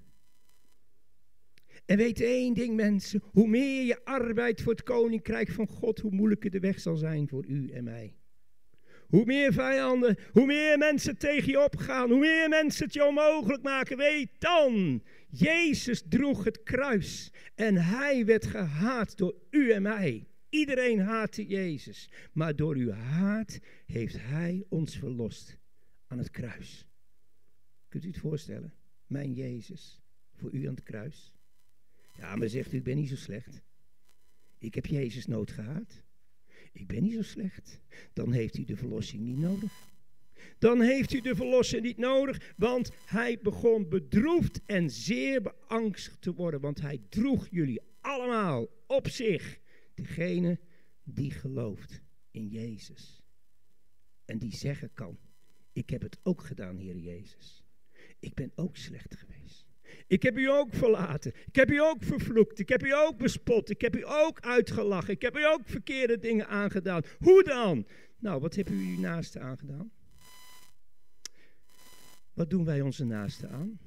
[1.85, 6.11] En weet één ding mensen, hoe meer je arbeidt voor het koninkrijk van God, hoe
[6.11, 8.15] moeilijker de weg zal zijn voor u en mij.
[9.11, 13.63] Hoe meer vijanden, hoe meer mensen tegen je opgaan, hoe meer mensen het je onmogelijk
[13.63, 20.27] maken, weet dan, Jezus droeg het kruis en hij werd gehaat door u en mij.
[20.49, 25.57] Iedereen haatte Jezus, maar door uw haat heeft hij ons verlost
[26.07, 26.87] aan het kruis.
[27.87, 28.73] Kunt u het voorstellen?
[29.07, 30.01] Mijn Jezus,
[30.33, 31.33] voor u aan het kruis.
[32.17, 33.61] Ja, maar zegt u, ik ben niet zo slecht.
[34.57, 36.03] Ik heb Jezus nood gehad.
[36.71, 37.79] Ik ben niet zo slecht.
[38.13, 39.89] Dan heeft u de verlossing niet nodig.
[40.57, 46.33] Dan heeft u de verlossing niet nodig, want hij begon bedroefd en zeer beangstigd te
[46.33, 49.59] worden, want hij droeg jullie allemaal op zich.
[49.93, 50.59] Degene
[51.03, 52.01] die gelooft
[52.31, 53.21] in Jezus.
[54.25, 55.19] En die zeggen kan,
[55.73, 57.63] ik heb het ook gedaan, Heer Jezus.
[58.19, 59.40] Ik ben ook slecht geweest.
[60.11, 61.31] Ik heb u ook verlaten.
[61.45, 62.59] Ik heb u ook vervloekt.
[62.59, 63.69] Ik heb u ook bespot.
[63.69, 65.13] Ik heb u ook uitgelachen.
[65.13, 67.01] Ik heb u ook verkeerde dingen aangedaan.
[67.19, 67.87] Hoe dan?
[68.19, 69.91] Nou, wat hebben u uw naaste aangedaan?
[72.33, 73.79] Wat doen wij onze naasten aan?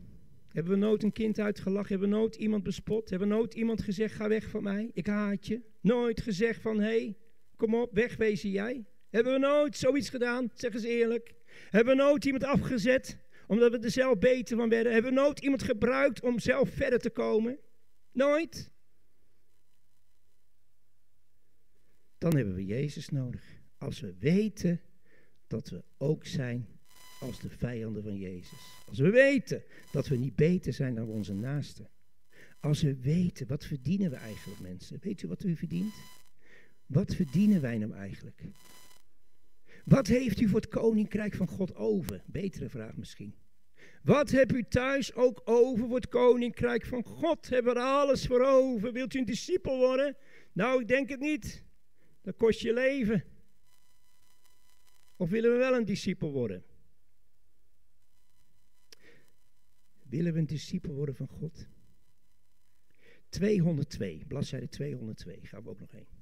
[0.49, 1.89] Hebben we nooit een kind uitgelachen?
[1.89, 3.11] Hebben we nooit iemand bespot?
[3.11, 5.61] Hebben we nooit iemand gezegd, ga weg van mij, ik haat je?
[5.81, 7.16] Nooit gezegd van, hé, hey,
[7.57, 8.85] kom op, wegwezen jij?
[9.11, 10.51] Hebben we nooit zoiets gedaan?
[10.55, 11.35] Zeg eens eerlijk.
[11.70, 13.24] Hebben we nooit iemand afgezet?
[13.47, 14.92] Omdat we er zelf beter van werden.
[14.92, 17.59] Hebben we nooit iemand gebruikt om zelf verder te komen?
[18.12, 18.70] Nooit.
[22.18, 23.62] Dan hebben we Jezus nodig.
[23.78, 24.80] Als we weten
[25.47, 26.68] dat we ook zijn
[27.20, 28.59] als de vijanden van Jezus.
[28.86, 31.88] Als we weten dat we niet beter zijn dan onze naasten.
[32.61, 34.99] Als we weten, wat verdienen we eigenlijk mensen?
[35.01, 35.95] Weet u wat u verdient?
[36.86, 38.42] Wat verdienen wij nou eigenlijk?
[39.85, 42.22] Wat heeft u voor het koninkrijk van God over?
[42.26, 43.35] Betere vraag misschien.
[44.03, 47.49] Wat hebt u thuis ook over voor het koninkrijk van God?
[47.49, 48.93] Hebben we er alles voor over?
[48.93, 50.16] Wilt u een discipel worden?
[50.53, 51.64] Nou, ik denk het niet.
[52.22, 53.24] Dat kost je leven.
[55.16, 56.64] Of willen we wel een discipel worden?
[60.03, 61.68] Willen we een discipel worden van God?
[63.28, 66.13] 202, bladzijde 202, gaan we ook nog heen.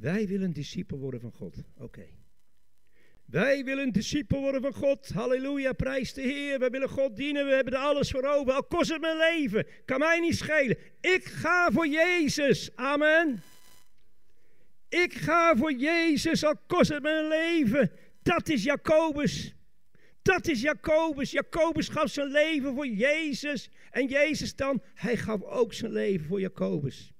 [0.00, 1.56] Wij willen discipel worden van God.
[1.78, 2.06] Oké.
[3.24, 5.08] Wij willen discipel worden van God.
[5.08, 6.58] Halleluja, prijs de Heer.
[6.58, 7.46] We willen God dienen.
[7.46, 8.52] We hebben er alles voor over.
[8.52, 9.66] Al kost het mijn leven.
[9.84, 10.78] Kan mij niet schelen.
[11.00, 12.70] Ik ga voor Jezus.
[12.74, 13.42] Amen.
[14.88, 17.90] Ik ga voor Jezus, al kost het mijn leven.
[18.22, 19.54] Dat is Jacobus.
[20.22, 21.30] Dat is Jacobus.
[21.30, 23.70] Jacobus gaf zijn leven voor Jezus.
[23.90, 27.12] En Jezus dan, hij gaf ook zijn leven voor Jacobus.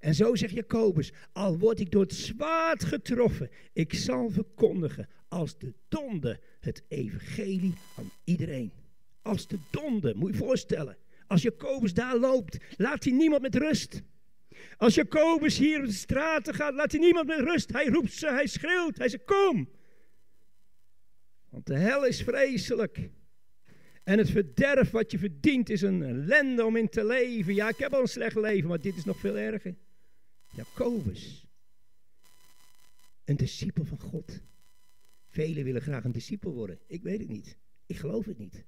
[0.00, 5.58] En zo zegt Jacobus, al word ik door het zwaard getroffen, ik zal verkondigen als
[5.58, 8.72] de donde het evangelie aan iedereen.
[9.22, 10.96] Als de donde, moet je voorstellen.
[11.26, 14.02] Als Jacobus daar loopt, laat hij niemand met rust.
[14.76, 17.72] Als Jacobus hier op de straten gaat, laat hij niemand met rust.
[17.72, 19.68] Hij roept ze, hij schreeuwt, hij zegt kom.
[21.48, 23.10] Want de hel is vreselijk.
[24.04, 27.54] En het verderf wat je verdient is een ellende om in te leven.
[27.54, 29.74] Ja, ik heb al een slecht leven, maar dit is nog veel erger.
[30.50, 31.44] Jacobus.
[33.24, 34.40] Een discipel van God.
[35.28, 36.78] Velen willen graag een discipel worden.
[36.86, 37.58] Ik weet het niet.
[37.86, 38.64] Ik geloof het niet.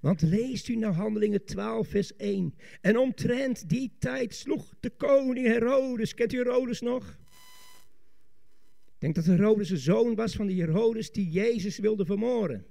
[0.00, 2.54] Want leest u nou Handelingen 12, vers 1.
[2.80, 7.18] En omtrent die tijd sloeg de koning Herodes, kent u Herodes nog?
[9.04, 12.64] denk dat Herodes een zoon was van die Herodes die Jezus wilde vermoorden.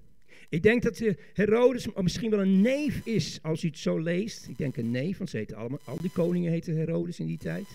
[0.50, 4.48] Ik denk dat de Herodes misschien wel een neef is, als u het zo leest.
[4.48, 7.38] Ik denk een neef, want ze heten allemaal, al die koningen heten Herodes in die
[7.38, 7.66] tijd.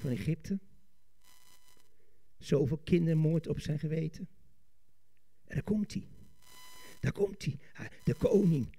[0.00, 0.58] Van Egypte.
[2.38, 4.28] Zoveel kindermoord op zijn geweten.
[5.44, 6.08] En daar komt hij.
[7.00, 7.58] Daar komt hij.
[8.04, 8.78] De koning.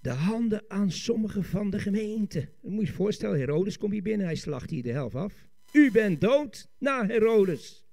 [0.00, 2.52] De handen aan sommigen van de gemeente.
[2.60, 5.48] Dan moet je je voorstellen, Herodes komt hier binnen, hij slacht hier de helft af.
[5.72, 7.84] U bent dood na Herodes.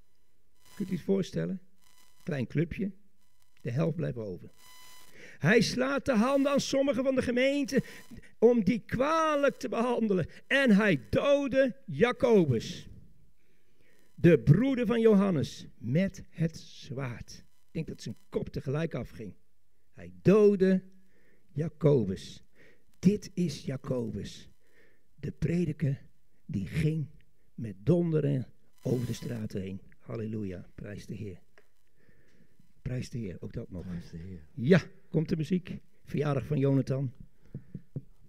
[0.75, 1.61] Kunt u het voorstellen?
[2.23, 2.91] Klein clubje,
[3.61, 4.51] de helft blijft over.
[5.39, 7.83] Hij slaat de handen aan sommigen van de gemeente
[8.39, 10.27] om die kwalijk te behandelen.
[10.47, 12.89] En hij doodde Jacobus,
[14.15, 17.31] de broeder van Johannes, met het zwaard.
[17.31, 19.33] Ik denk dat zijn kop tegelijk afging.
[19.93, 20.83] Hij doodde
[21.51, 22.43] Jacobus.
[22.99, 24.49] Dit is Jacobus,
[25.15, 26.01] de prediker
[26.45, 27.07] die ging
[27.53, 28.47] met donderen
[28.81, 29.81] over de straat heen.
[29.99, 31.39] Halleluja, prijs de Heer.
[32.89, 33.85] Prijs de Heer, ook dat nog.
[33.85, 34.47] Prijs de Heer.
[34.53, 35.77] Ja, komt de muziek.
[36.03, 37.11] Verjaardag van Jonathan.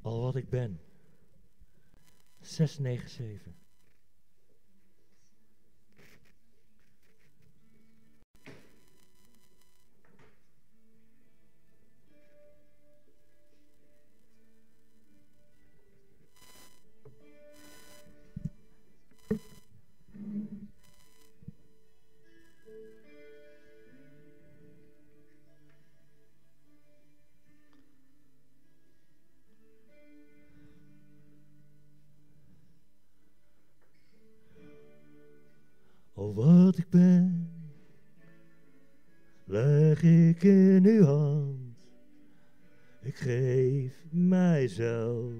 [0.03, 0.81] Al wat ik ben.
[2.41, 3.60] 697.
[43.31, 45.33] Geef mijzelf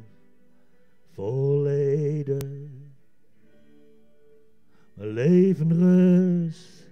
[1.11, 2.69] volledig.
[4.95, 6.87] Mijn leven rust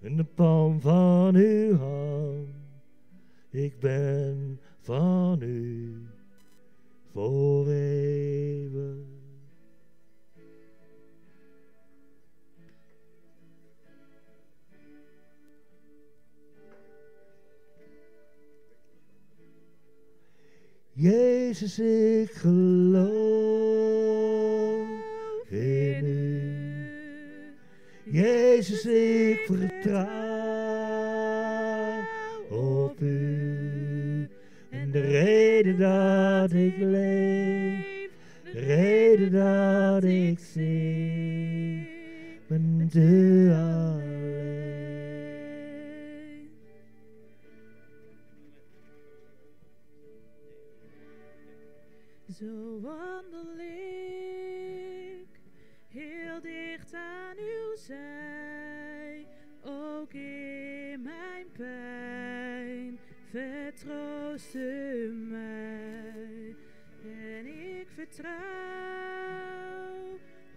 [0.00, 2.48] in de palm van uw hand.
[3.50, 6.06] Ik ben van u
[7.12, 7.66] voor
[20.98, 23.08] Jezus, ik geloof
[25.48, 26.40] in u.
[28.04, 30.06] Jezus, ik vertrouw
[32.48, 34.28] op u.
[34.70, 38.08] En de reden dat ik leef,
[38.52, 41.88] de reden dat ik zing,
[42.46, 43.85] bent u alleen.
[64.38, 66.54] Vertroost u mij.
[67.02, 68.34] En ik vertrouw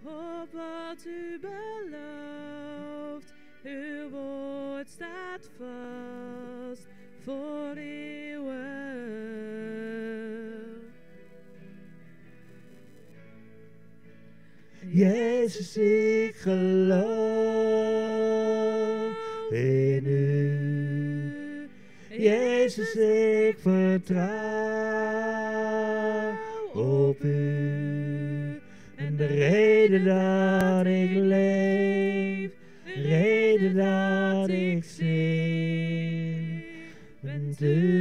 [0.02, 6.86] op wat u belooft, uw woord staat vast
[7.20, 8.58] voor eeuwig.
[14.92, 17.89] Jezus, ik geloof
[22.70, 24.30] Jezus, ik vertrouw
[26.74, 28.60] op u.
[28.96, 32.50] En de reden dat ik leef,
[32.84, 36.64] de reden dat ik zing,
[37.20, 37.99] bent u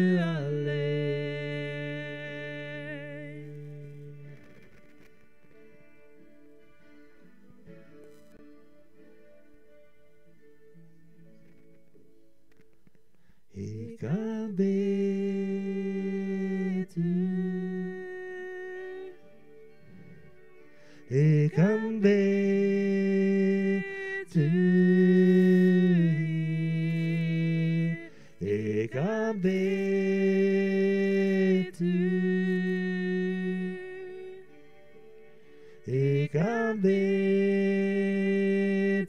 [36.69, 36.93] Ik aanbid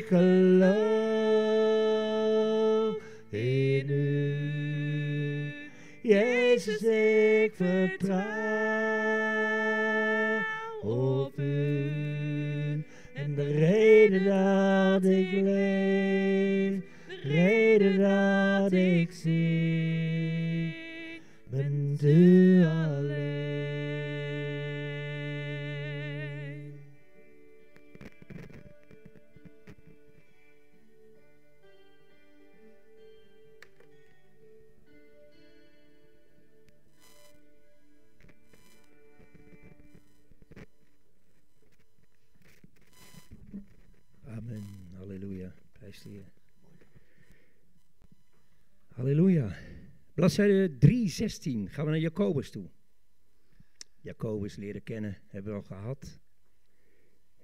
[0.08, 1.38] geloof
[3.30, 5.52] in u.
[6.02, 8.67] Jezus, ik vertrouw
[50.38, 52.70] Efeze 3:16 gaan we naar Jacobus toe.
[54.00, 56.20] Jacobus leren kennen, hebben we al gehad.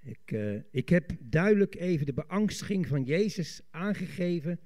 [0.03, 4.61] Ik, eh, ik heb duidelijk even de beangstiging van Jezus aangegeven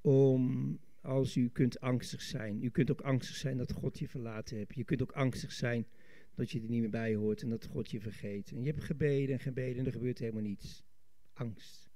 [0.00, 2.62] om als u kunt angstig zijn.
[2.62, 4.74] U kunt ook angstig zijn dat God je verlaten hebt.
[4.74, 5.86] Je kunt ook angstig zijn
[6.34, 8.50] dat je er niet meer bij hoort en dat God je vergeet.
[8.50, 10.84] En je hebt gebeden en gebeden en er gebeurt helemaal niets.
[11.32, 11.90] Angst.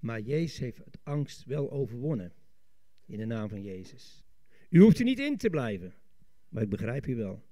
[0.00, 2.32] Maar Jezus heeft het angst wel overwonnen.
[3.06, 4.25] In de naam van Jezus.
[4.68, 5.94] U hoeft er niet in te blijven.
[6.48, 7.44] Maar ik begrijp u wel.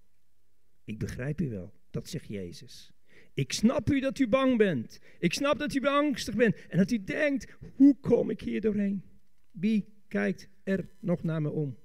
[0.85, 1.73] Ik begrijp u wel.
[1.91, 2.93] Dat zegt Jezus.
[3.35, 5.01] Ik snap u dat u bang bent.
[5.19, 6.67] Ik snap dat u angstig bent.
[6.69, 9.03] En dat u denkt, hoe kom ik hier doorheen?
[9.51, 11.79] Wie kijkt er nog naar me om?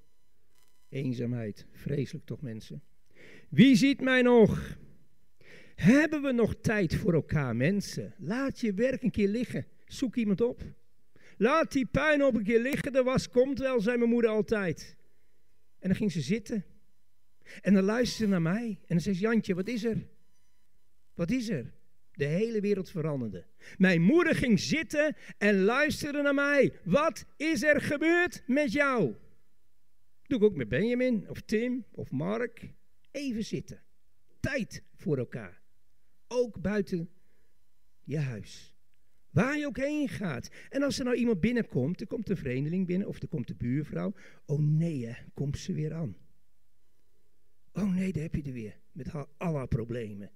[0.90, 1.66] Eenzaamheid.
[1.72, 2.82] Vreselijk toch mensen?
[3.50, 4.78] Wie ziet mij nog?
[5.76, 8.14] Hebben we nog tijd voor elkaar, mensen?
[8.18, 9.66] Laat je werk een keer liggen.
[9.86, 10.62] Zoek iemand op.
[11.38, 12.94] Laat die puin op een keer liggen.
[12.94, 14.98] De was komt wel, zei mijn moeder altijd.
[15.80, 16.66] En dan ging ze zitten.
[17.62, 18.68] En dan luisterde ze naar mij.
[18.68, 20.08] En dan zei ze, Jantje, wat is er?
[21.14, 21.74] Wat is er?
[22.12, 23.46] De hele wereld veranderde.
[23.78, 26.74] Mijn moeder ging zitten en luisterde naar mij.
[26.84, 29.16] Wat is er gebeurd met jou?
[30.24, 32.70] Doe ik ook met Benjamin of Tim of Mark.
[33.12, 33.82] Even zitten.
[34.40, 35.62] Tijd voor elkaar.
[36.28, 37.10] Ook buiten
[38.04, 38.74] je huis.
[39.30, 40.50] Waar je ook heen gaat.
[40.70, 43.56] En als er nou iemand binnenkomt, er komt een vreemdeling binnen of er komt de
[43.56, 44.14] buurvrouw.
[44.46, 46.16] Oh nee, komt ze weer aan.
[47.74, 48.80] Oh nee, daar heb je er weer.
[48.92, 50.32] Met haar, haar problemen.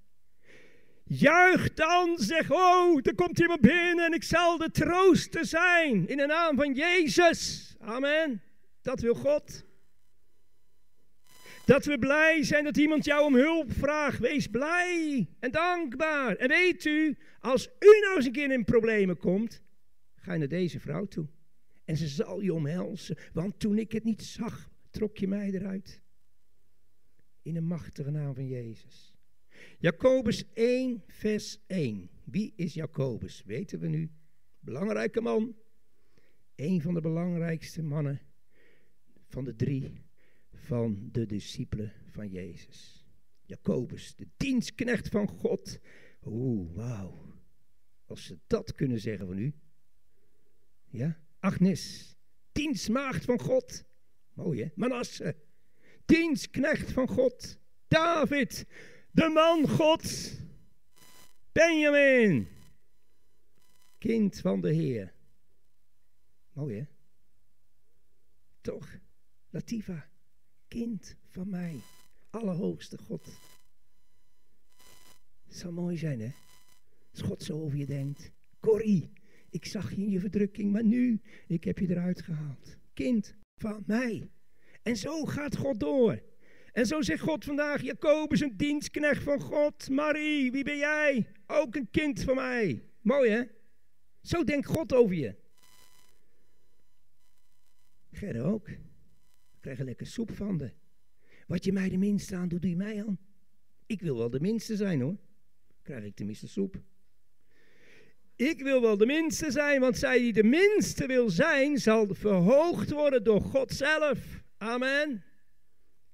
[1.03, 6.07] Juich dan, zeg, oh, er komt iemand binnen en ik zal de trooster zijn.
[6.07, 7.75] In de naam van Jezus.
[7.79, 8.41] Amen.
[8.81, 9.65] Dat wil God.
[11.65, 14.19] Dat we blij zijn dat iemand jou om hulp vraagt.
[14.19, 16.35] Wees blij en dankbaar.
[16.35, 19.61] En weet u, als u nou eens een keer in problemen komt,
[20.15, 21.27] ga je naar deze vrouw toe.
[21.85, 26.01] En ze zal je omhelzen, want toen ik het niet zag, trok je mij eruit.
[27.41, 29.13] In de machtige naam van Jezus.
[29.79, 32.09] Jacobus 1, vers 1.
[32.23, 33.43] Wie is Jacobus?
[33.45, 34.11] Weten we nu.
[34.59, 35.55] Belangrijke man.
[36.55, 38.21] Een van de belangrijkste mannen
[39.27, 40.03] van de drie
[40.63, 43.05] van de discipelen van Jezus.
[43.45, 45.79] Jacobus, de dienstknecht van God.
[46.25, 47.33] Oeh, wauw.
[48.05, 49.53] Als ze dat kunnen zeggen van u.
[50.89, 52.15] Ja, Agnes,
[52.51, 53.83] dienstmaagd van God.
[54.33, 55.35] Mooi hè, Manasse,
[56.05, 57.57] dienstknecht van God.
[57.87, 58.65] David,
[59.11, 60.31] de man God.
[61.51, 62.47] Benjamin,
[63.97, 65.13] kind van de Heer.
[66.53, 66.85] Mooi hè?
[68.61, 68.97] Toch?
[69.49, 70.09] Latifa,
[70.73, 71.79] kind van mij.
[72.29, 73.25] Allerhoogste God.
[75.43, 76.31] Het zou mooi zijn hè?
[77.11, 78.31] Als God zo over je denkt.
[78.59, 79.11] Corrie,
[79.49, 82.77] ik zag je in je verdrukking, maar nu, ik heb je eruit gehaald.
[82.93, 84.29] Kind van mij.
[84.83, 86.21] En zo gaat God door.
[86.71, 89.89] En zo zegt God vandaag, Jacobus, een dienstknecht van God.
[89.89, 91.27] Marie, wie ben jij?
[91.47, 92.83] Ook een kind van mij.
[93.01, 93.43] Mooi hè?
[94.21, 95.35] Zo denkt God over je.
[98.11, 98.69] Gerda ook.
[99.63, 100.71] We krijgen lekker soep van de.
[101.47, 103.19] Wat je mij de minste aan doet, doe je mij aan.
[103.85, 105.17] Ik wil wel de minste zijn hoor.
[105.81, 106.81] Krijg ik tenminste soep.
[108.35, 112.91] Ik wil wel de minste zijn, want zij die de minste wil zijn, zal verhoogd
[112.91, 114.43] worden door God zelf.
[114.57, 115.23] Amen.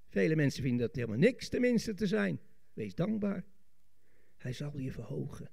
[0.07, 2.39] Vele mensen vinden dat helemaal niks tenminste te zijn.
[2.73, 3.45] Wees dankbaar.
[4.37, 5.51] Hij zal je verhogen.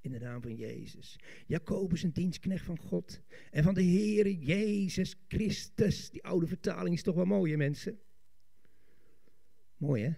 [0.00, 1.18] In de naam van Jezus.
[1.46, 3.20] Jacobus, een dienstknecht van God.
[3.50, 6.10] En van de Heere Jezus Christus.
[6.10, 8.00] Die oude vertaling is toch wel mooi, mensen?
[9.76, 10.12] Mooi, hè?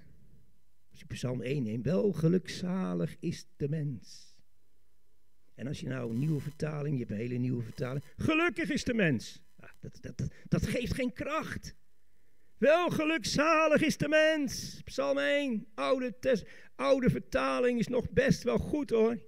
[0.91, 1.85] Als je Psalm 1 neemt.
[1.85, 4.35] Wel gelukzalig is de mens.
[5.55, 8.05] En als je nou een nieuwe vertaling, je hebt een hele nieuwe vertaling.
[8.17, 9.43] Gelukkig is de mens.
[9.57, 11.75] Ja, dat, dat, dat, geeft geen kracht.
[12.59, 14.81] Wel gelukzalig is de mens.
[14.85, 19.19] Psalm 1, oude, oude vertaling is nog best wel goed hoor.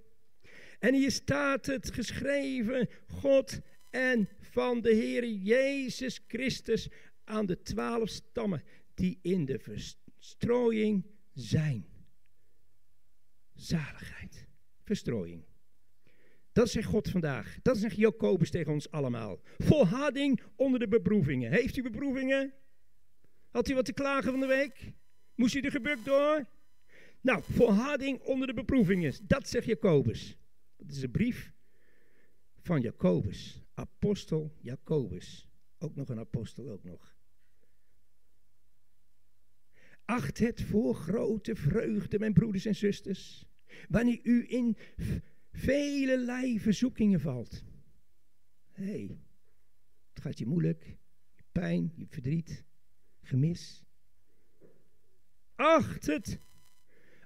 [0.83, 3.59] En hier staat het geschreven, God
[3.89, 6.89] en van de Heer Jezus Christus
[7.23, 8.63] aan de twaalf stammen
[8.93, 11.85] die in de verstrooiing zijn.
[13.53, 14.47] Zaligheid,
[14.83, 15.43] verstrooiing.
[16.51, 17.57] Dat zegt God vandaag.
[17.61, 19.39] Dat zegt Jacobus tegen ons allemaal.
[19.57, 21.51] Volharding onder de beproevingen.
[21.51, 22.53] Heeft u beproevingen?
[23.49, 24.91] Had u wat te klagen van de week?
[25.35, 26.47] Moest u er gebukt door?
[27.21, 29.13] Nou, volharding onder de beproevingen.
[29.27, 30.37] Dat zegt Jacobus.
[30.85, 31.53] Dat is een brief
[32.61, 33.61] van Jacobus.
[33.73, 35.49] Apostel Jacobus.
[35.77, 37.15] Ook nog een apostel, ook nog.
[40.05, 43.45] Acht het voor grote vreugde, mijn broeders en zusters,
[43.89, 44.77] wanneer u in
[45.51, 47.63] vele verzoekingen valt.
[48.71, 49.17] Hé, hey,
[50.13, 50.85] het gaat je moeilijk,
[51.35, 52.63] je pijn, je verdriet,
[53.21, 53.83] gemis.
[55.55, 56.39] Acht het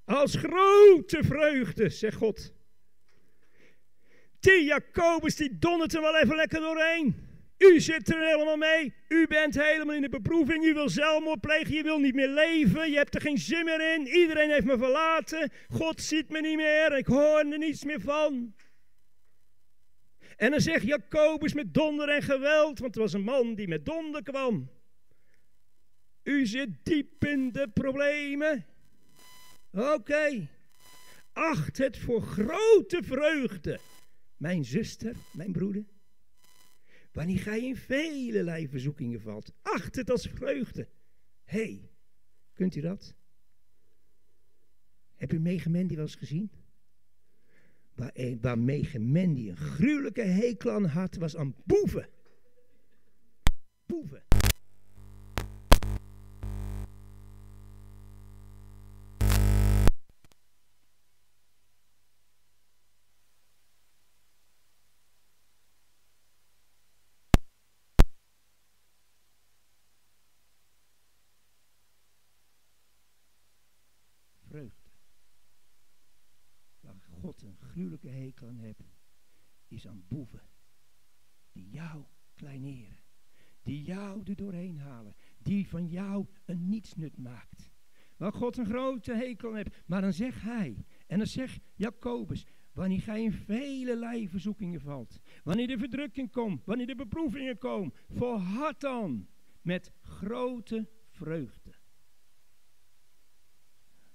[0.05, 2.56] als grote vreugde, zegt God.
[4.39, 7.27] Die Jacobus, die dondert er wel even lekker doorheen.
[7.57, 8.93] U zit er helemaal mee.
[9.07, 10.63] U bent helemaal in de beproeving.
[10.63, 11.73] U wil zelfmoord plegen.
[11.73, 12.89] Je wil niet meer leven.
[12.91, 14.07] Je hebt er geen zin meer in.
[14.07, 15.51] Iedereen heeft me verlaten.
[15.69, 16.97] God ziet me niet meer.
[16.97, 18.53] Ik hoor er niets meer van.
[20.35, 23.85] En dan zegt Jacobus met donder en geweld, want er was een man die met
[23.85, 24.69] donder kwam.
[26.23, 28.65] U zit diep in de problemen.
[29.71, 30.47] Oké.
[31.33, 33.79] Acht het voor grote vreugde.
[34.37, 35.85] Mijn zuster, mijn broeder
[37.17, 39.53] Wanneer gij in vele verzoekingen valt.
[39.61, 40.87] Acht het als vreugde.
[41.43, 41.89] Hé, hey,
[42.53, 43.15] kunt u dat?
[45.15, 46.51] Heb u Megamendi wel eens gezien?
[47.95, 48.57] Waar, waar
[49.49, 52.09] een gruwelijke hekel had, was aan boeven.
[53.85, 54.26] Boeven.
[78.17, 78.79] Hekel aan heb,
[79.67, 80.41] is aan boeven.
[81.51, 82.03] Die jou
[82.35, 82.97] kleineren.
[83.61, 85.15] Die jou er doorheen halen.
[85.37, 87.71] Die van jou een nietsnut maakt.
[88.17, 89.77] Waar God een grote hekel aan hebt.
[89.85, 95.19] Maar dan zegt hij, en dan zegt Jacobus, wanneer gij in vele verzoekingen valt.
[95.43, 97.93] Wanneer de verdrukking komt, wanneer de beproevingen komen.
[98.09, 99.27] Volhard dan
[99.61, 101.73] met grote vreugde.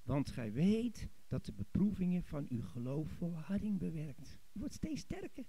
[0.02, 4.38] Want gij weet dat de beproevingen van uw geloof volharding bewerkt.
[4.52, 5.44] U wordt steeds sterker.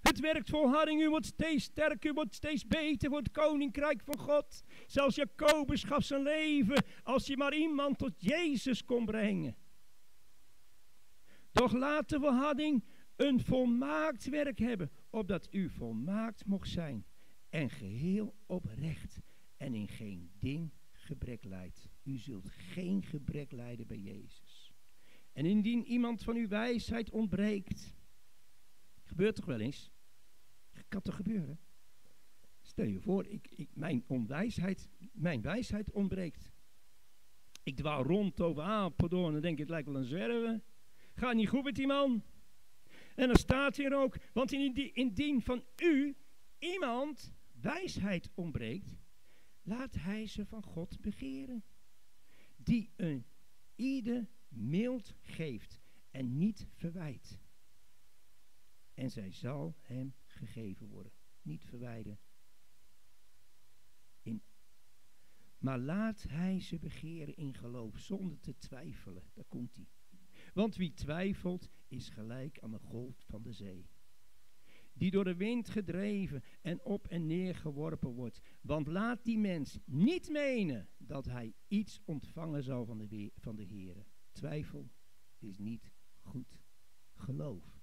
[0.00, 4.18] Het werkt volharding, u wordt steeds sterker, u wordt steeds beter voor het koninkrijk van
[4.18, 4.62] God.
[4.86, 9.56] Zelfs Jacobus gaf zijn leven als je maar iemand tot Jezus kon brengen.
[11.52, 12.84] Doch laat de volharding
[13.16, 17.04] een volmaakt werk hebben, opdat u volmaakt mocht zijn
[17.48, 19.20] en geheel oprecht
[19.56, 21.91] en in geen ding gebrek leidt.
[22.02, 24.72] U zult geen gebrek lijden bij Jezus.
[25.32, 27.94] En indien iemand van uw wijsheid ontbreekt,
[29.02, 29.90] gebeurt toch wel eens?
[30.88, 31.60] Kan toch gebeuren?
[32.60, 36.52] Stel je voor, ik, ik, mijn, onwijsheid, mijn wijsheid ontbreekt.
[37.62, 40.62] Ik dwaal rond over Apeldoorn en dan denk ik, het lijkt wel een zwerven.
[41.14, 42.22] Gaat niet goed met die man.
[43.14, 46.16] En dan staat hier ook, want indien van u
[46.58, 48.96] iemand wijsheid ontbreekt,
[49.62, 51.64] laat hij ze van God begeren
[52.62, 53.24] die een
[53.74, 57.40] ieder mild geeft en niet verwijt.
[58.94, 61.12] En zij zal hem gegeven worden.
[61.42, 62.18] Niet verwijden.
[65.62, 69.22] Maar laat hij ze begeren in geloof, zonder te twijfelen.
[69.32, 69.86] Daar komt hij.
[70.54, 73.86] Want wie twijfelt, is gelijk aan de golf van de zee
[74.92, 78.40] die door de wind gedreven en op en neer geworpen wordt.
[78.62, 83.64] Want laat die mens niet menen dat hij iets ontvangen zal van de, van de
[83.64, 84.06] Heer.
[84.32, 84.90] Twijfel
[85.38, 85.90] is niet
[86.20, 86.60] goed.
[87.14, 87.80] Geloof.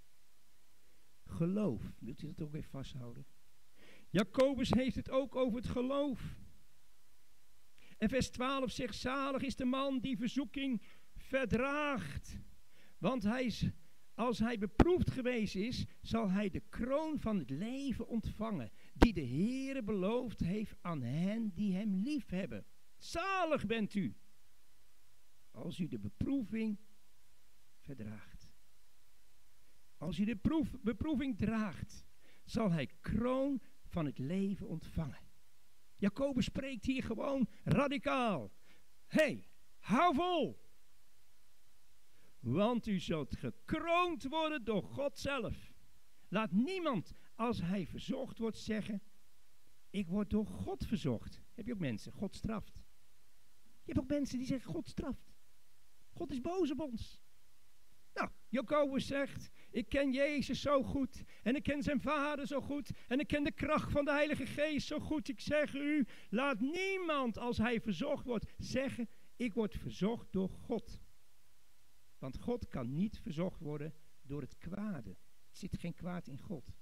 [1.25, 1.93] Geloof.
[1.99, 3.25] Wilt u dat ook weer vasthouden?
[4.09, 6.37] Jacobus heeft het ook over het geloof.
[7.97, 10.81] En vers 12 zegt, zalig is de man die verzoeking
[11.15, 12.39] verdraagt.
[12.97, 13.69] Want hij is
[14.19, 19.25] als hij beproefd geweest is, zal hij de kroon van het leven ontvangen, die de
[19.25, 22.65] Heere beloofd heeft aan hen die hem lief hebben.
[22.97, 24.15] Zalig bent u,
[25.51, 26.79] als u de beproeving
[27.79, 28.53] verdraagt.
[29.97, 32.05] als je de proef, beproeving draagt,
[32.45, 35.27] zal hij kroon van het leven ontvangen.
[35.95, 38.51] Jacobus spreekt hier gewoon radicaal.
[39.07, 39.49] hey,
[39.79, 40.68] hou vol.
[42.39, 45.73] Want u zult gekroond worden door God zelf.
[46.27, 49.01] Laat niemand, als hij verzocht wordt, zeggen:
[49.89, 51.41] Ik word door God verzocht.
[51.55, 52.11] Heb je ook mensen?
[52.11, 52.73] God straft.
[53.83, 55.33] Je hebt ook mensen die zeggen: God straft.
[56.09, 57.21] God is boos op ons.
[58.13, 61.23] Nou, Jacobus zegt: Ik ken Jezus zo goed.
[61.43, 62.91] En ik ken zijn vader zo goed.
[63.07, 65.29] En ik ken de kracht van de Heilige Geest zo goed.
[65.29, 70.99] Ik zeg u: laat niemand, als hij verzocht wordt, zeggen: Ik word verzocht door God.
[72.19, 75.09] Want God kan niet verzocht worden door het kwade.
[75.09, 76.73] Er zit geen kwaad in God.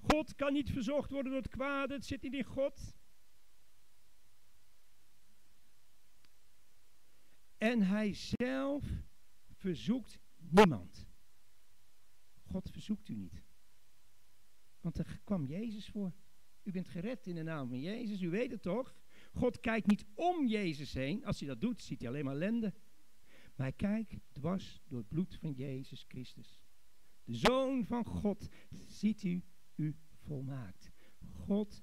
[0.00, 1.94] God kan niet verzocht worden door het kwade.
[1.94, 2.96] Het zit niet in God.
[7.58, 8.84] En hij zelf
[9.52, 11.06] verzoekt niemand.
[12.42, 13.42] God verzoekt u niet.
[14.80, 16.12] Want er kwam Jezus voor.
[16.62, 18.94] U bent gered in de naam van Jezus, u weet het toch?
[19.32, 21.24] God kijkt niet om Jezus heen.
[21.24, 22.74] Als hij dat doet, ziet hij alleen maar ellende.
[23.54, 26.64] Maar hij kijkt dwars door het bloed van Jezus Christus.
[27.24, 29.44] De Zoon van God ziet u,
[29.74, 30.90] u volmaakt.
[31.32, 31.82] God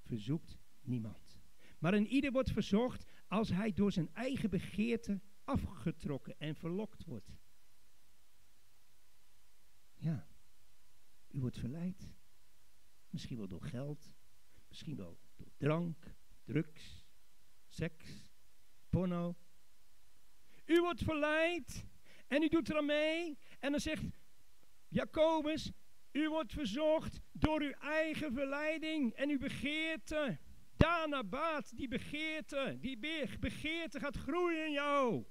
[0.00, 1.40] verzoekt niemand.
[1.78, 7.38] Maar een ieder wordt verzocht als hij door zijn eigen begeerte afgetrokken en verlokt wordt.
[9.94, 10.28] Ja,
[11.28, 12.14] u wordt verleid.
[13.10, 14.12] Misschien wel door geld,
[14.68, 17.06] misschien wel door drank, drugs,
[17.66, 18.32] seks,
[18.88, 19.36] porno.
[20.70, 21.86] U wordt verleid
[22.26, 23.38] en u doet er aan mee.
[23.58, 24.02] En dan zegt
[24.88, 25.72] Jacobus,
[26.12, 30.38] u wordt verzocht door uw eigen verleiding en uw begeerte.
[30.76, 32.98] Daarna baat die begeerte, die
[33.40, 35.24] begeerte gaat groeien in jou.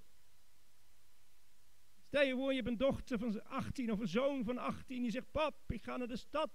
[2.05, 5.11] Stel je voor, je hebt een dochter van 18 of een zoon van 18 die
[5.11, 6.51] zegt, pap, ik ga naar de stad.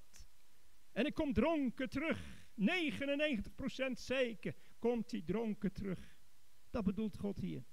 [0.93, 2.43] En ik kom dronken terug.
[2.55, 6.17] 99% zeker komt hij dronken terug.
[6.71, 7.65] Dat bedoelt God hier.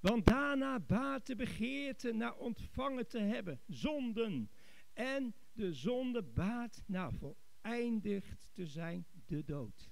[0.00, 4.50] Want daarna baat de begeerte naar ontvangen te hebben, zonden.
[4.92, 9.90] En de zonde baat naar voleindigd te zijn, de dood.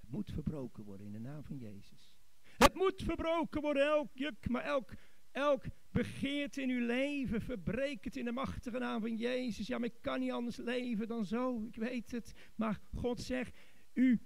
[0.00, 2.14] Het moet verbroken worden in de naam van Jezus.
[2.42, 4.92] Het moet verbroken worden, elk juk, maar elk,
[5.30, 9.66] elk begeerte in uw leven, verbreek het in de machtige naam van Jezus.
[9.66, 12.32] Ja, maar ik kan niet anders leven dan zo, ik weet het.
[12.54, 13.58] Maar God zegt,
[13.92, 14.20] u,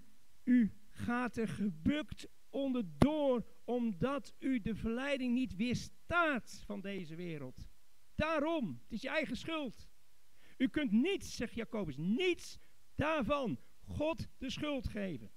[0.44, 7.68] u gaat er gebukt onderdoor, omdat u de verleiding niet weerstaat van deze wereld.
[8.14, 9.88] Daarom, het is je eigen schuld.
[10.56, 12.58] U kunt niets, zegt Jacobus, niets
[12.94, 15.30] daarvan God de schuld geven.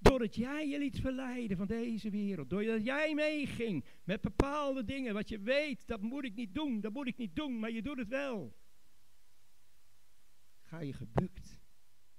[0.00, 2.50] Doordat jij je liet verleiden van deze wereld.
[2.50, 5.14] Doordat jij meeging met bepaalde dingen.
[5.14, 6.80] Wat je weet, dat moet ik niet doen.
[6.80, 7.58] Dat moet ik niet doen.
[7.58, 8.56] Maar je doet het wel.
[10.62, 11.60] Ga je gebukt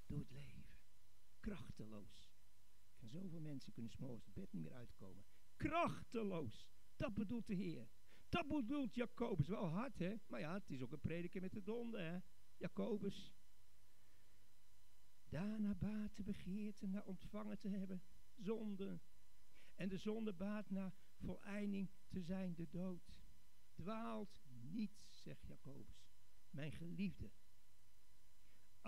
[0.05, 0.65] door het leven.
[1.39, 2.31] Krachteloos.
[2.99, 5.25] En zoveel mensen kunnen s'morgens het bed niet meer uitkomen.
[5.55, 6.67] Krachteloos.
[6.95, 7.87] Dat bedoelt de Heer.
[8.29, 9.47] Dat bedoelt Jacobus.
[9.47, 10.15] Wel hard, hè?
[10.27, 12.19] Maar ja, het is ook een prediker met de donder, hè?
[12.57, 13.33] Jacobus.
[15.29, 18.03] Daarna baat begeerte naar ontvangen te hebben.
[18.35, 18.99] Zonde.
[19.75, 23.15] En de zonde baat naar voleinding te zijn, de dood.
[23.73, 26.09] Dwaalt niet, zegt Jacobus.
[26.49, 27.31] Mijn geliefde.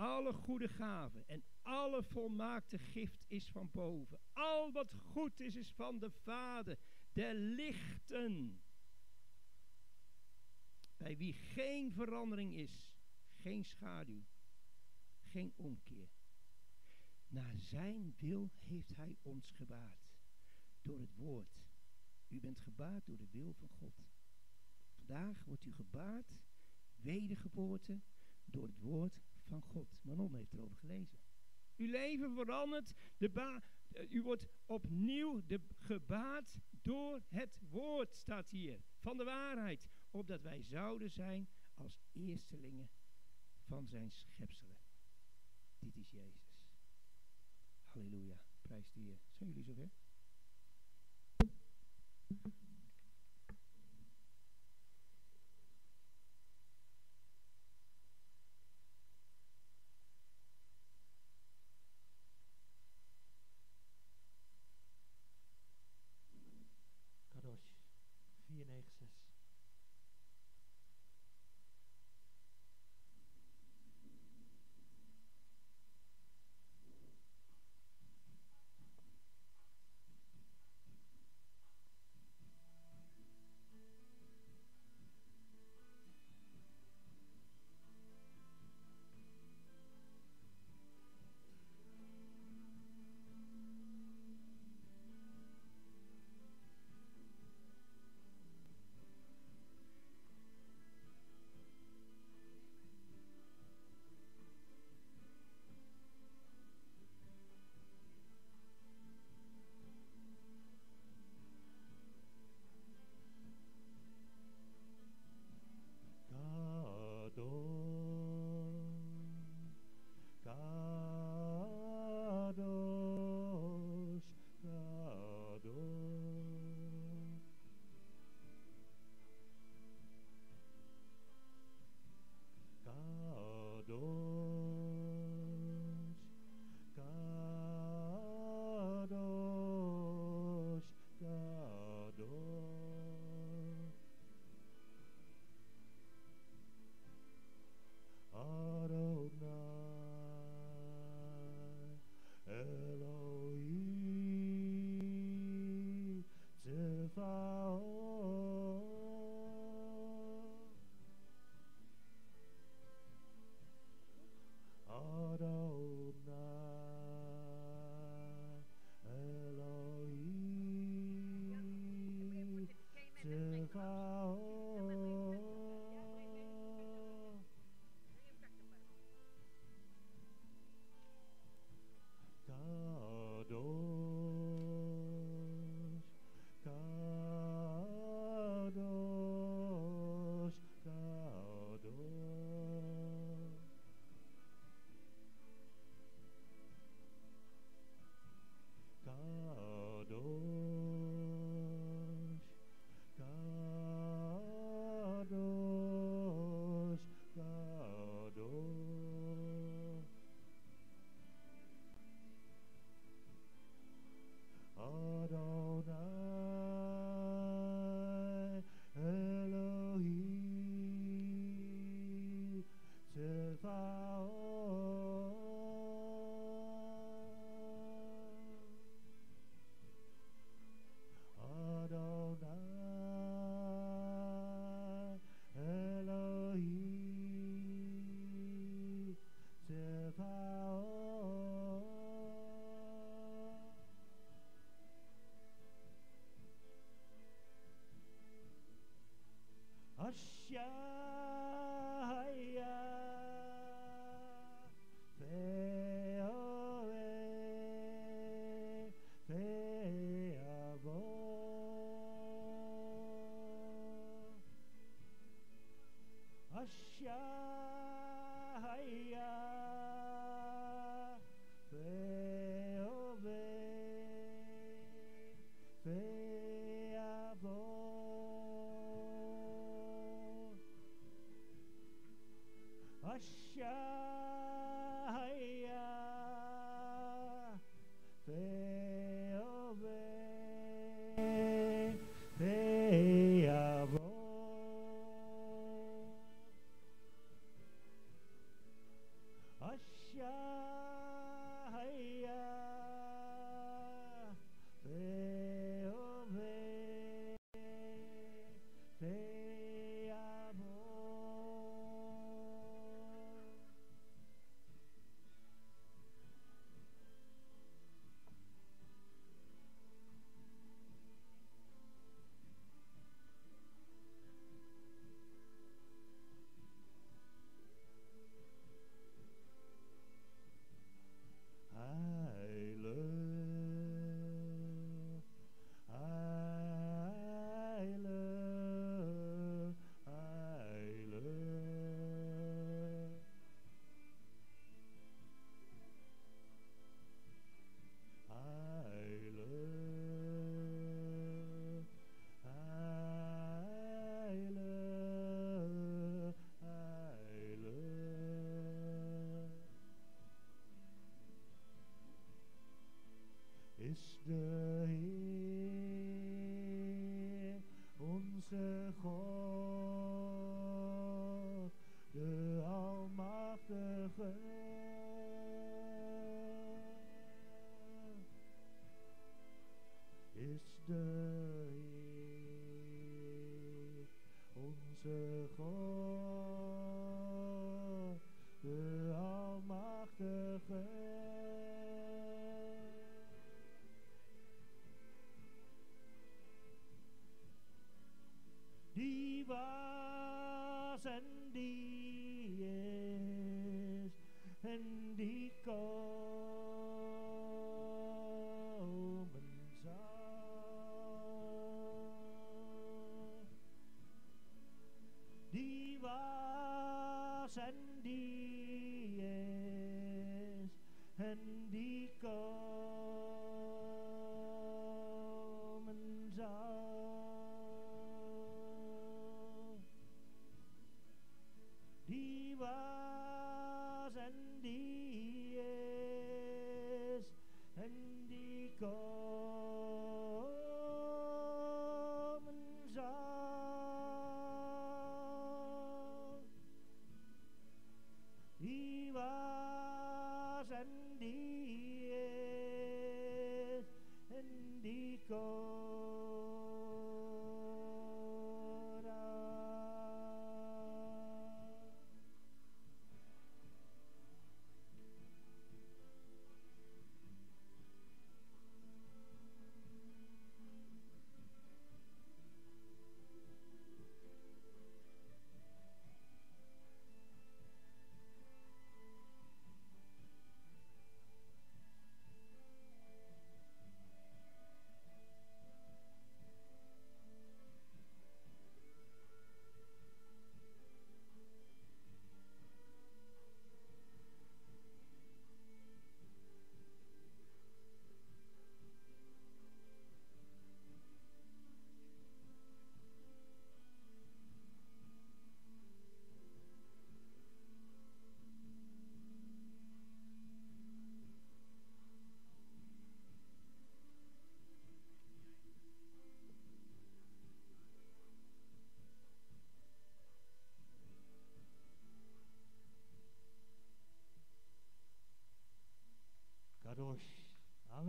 [0.00, 4.20] Alle goede gaven en alle volmaakte gift is van boven.
[4.32, 6.78] Al wat goed is, is van de Vader,
[7.12, 8.60] der lichten.
[10.96, 12.92] Bij wie geen verandering is,
[13.34, 14.24] geen schaduw,
[15.18, 16.08] geen omkeer.
[17.28, 20.10] Naar zijn wil heeft hij ons gebaard.
[20.82, 21.60] Door het woord.
[22.28, 23.94] U bent gebaard door de wil van God.
[24.94, 26.38] Vandaag wordt u gebaard,
[27.00, 28.00] wedergeboorte,
[28.44, 29.20] door het woord
[29.50, 29.98] van God.
[30.02, 31.18] Manon heeft erover gelezen.
[31.76, 32.94] Uw leven verandert.
[33.16, 33.30] De
[33.88, 35.42] eh, u wordt opnieuw
[35.78, 38.80] gebaat door het woord, staat hier.
[38.98, 39.88] Van de waarheid.
[40.10, 42.90] Opdat wij zouden zijn als eerstelingen
[43.64, 44.76] van zijn schepselen.
[45.78, 46.58] Dit is Jezus.
[47.88, 48.40] Halleluja.
[48.62, 49.20] Prijs de Heer.
[49.32, 49.90] Zijn jullie zover?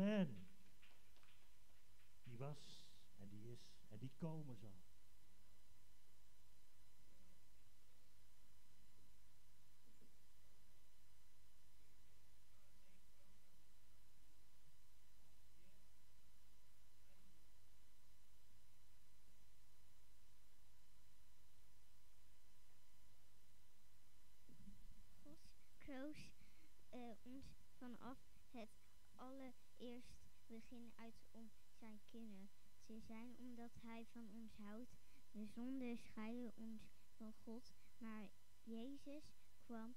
[0.02, 0.48] Amen.
[2.24, 2.84] Die was
[3.18, 4.74] en die is en die komen zal.
[25.24, 25.48] God
[25.86, 26.32] koos
[26.90, 27.46] eh, ons
[27.78, 28.18] vanaf
[28.52, 28.82] het
[29.32, 32.50] allereerst begin uit om zijn kinderen
[32.84, 34.96] te zijn, omdat hij van ons houdt.
[35.32, 36.82] De zonde scheiden ons
[37.18, 38.30] van God, maar
[38.64, 39.24] Jezus
[39.64, 39.96] kwam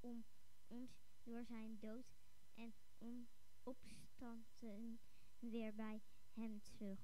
[0.00, 0.24] om
[0.66, 0.90] ons
[1.22, 2.14] door zijn dood
[2.54, 3.28] en om
[3.62, 5.00] opstanden
[5.38, 6.02] weer bij
[6.32, 6.98] hem terug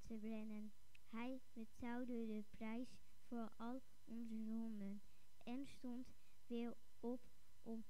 [0.00, 0.72] te brengen.
[1.08, 2.88] Hij betaalde de prijs
[3.28, 5.02] voor al onze zonden
[5.38, 6.12] en stond
[6.46, 7.30] weer op
[7.62, 7.84] om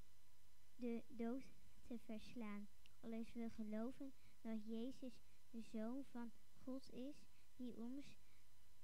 [0.77, 1.45] de dood
[1.83, 2.69] te verslaan.
[3.03, 5.13] Als we geloven dat Jezus
[5.51, 6.33] de Zoon van
[6.63, 7.17] God is,
[7.57, 8.17] die ons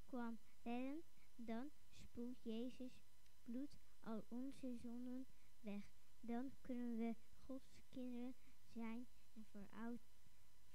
[0.07, 1.03] kwam redden,
[1.37, 2.93] dan spoelt Jezus
[3.45, 5.27] bloed al onze zonden
[5.61, 5.85] weg.
[6.21, 7.15] Dan kunnen we
[7.45, 8.35] Gods kinderen
[8.67, 10.01] zijn en voor, oud,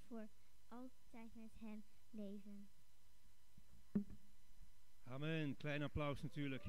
[0.07, 0.29] voor
[0.67, 2.69] altijd met Hem leven.
[5.03, 5.57] Amen.
[5.57, 6.65] Klein applaus natuurlijk.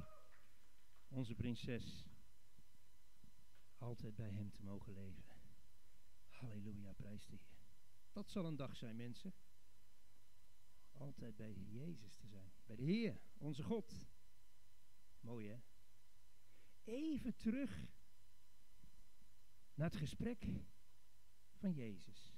[1.08, 2.04] Onze prinses.
[3.78, 5.33] Altijd bij hem te mogen leven.
[6.44, 7.46] Halleluja, prijs de Heer.
[8.12, 9.34] Dat zal een dag zijn, mensen.
[10.92, 12.52] Altijd bij Jezus te zijn.
[12.66, 14.06] Bij de Heer, onze God.
[15.20, 15.58] Mooi, hè?
[16.84, 17.86] Even terug
[19.74, 20.46] naar het gesprek
[21.52, 22.36] van Jezus.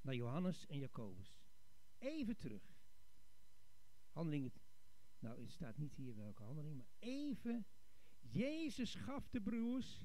[0.00, 1.44] Naar Johannes en Jacobus.
[1.98, 2.76] Even terug.
[4.10, 4.52] Handelingen.
[5.18, 7.66] Nou, het staat niet hier welke handeling, maar even.
[8.20, 10.04] Jezus gaf de broers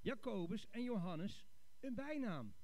[0.00, 1.46] Jacobus en Johannes
[1.80, 2.54] een bijnaam.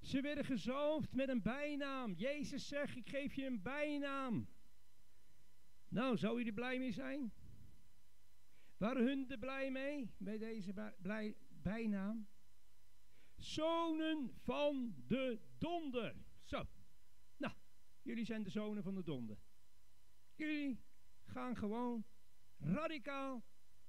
[0.00, 2.12] Ze werden gezalfd met een bijnaam.
[2.14, 4.48] Jezus zegt, ik geef je een bijnaam.
[5.88, 7.32] Nou, zou je er blij mee zijn?
[8.76, 12.28] Waren hun er blij mee, bij deze blij, bijnaam?
[13.36, 16.16] Zonen van de donder.
[16.44, 16.66] Zo.
[17.36, 17.54] Nou,
[18.02, 19.38] jullie zijn de zonen van de donder.
[20.34, 20.80] Jullie
[21.24, 22.04] gaan gewoon
[22.58, 23.44] radicaal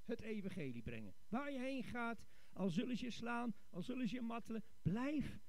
[0.05, 1.15] het evangelie brengen.
[1.27, 5.39] Waar je heen gaat, al zullen ze je slaan, al zullen ze je mattelen, blijf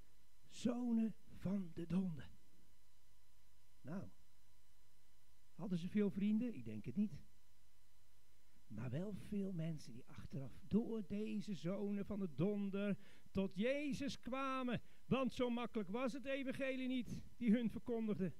[0.49, 2.31] zonen van de donder.
[3.81, 4.09] Nou,
[5.55, 6.55] hadden ze veel vrienden?
[6.55, 7.23] Ik denk het niet.
[8.67, 12.97] Maar wel veel mensen die achteraf door deze zonen van de donder
[13.31, 14.81] tot Jezus kwamen.
[15.07, 18.33] Want zo makkelijk was het evangelie niet, die hun verkondigde.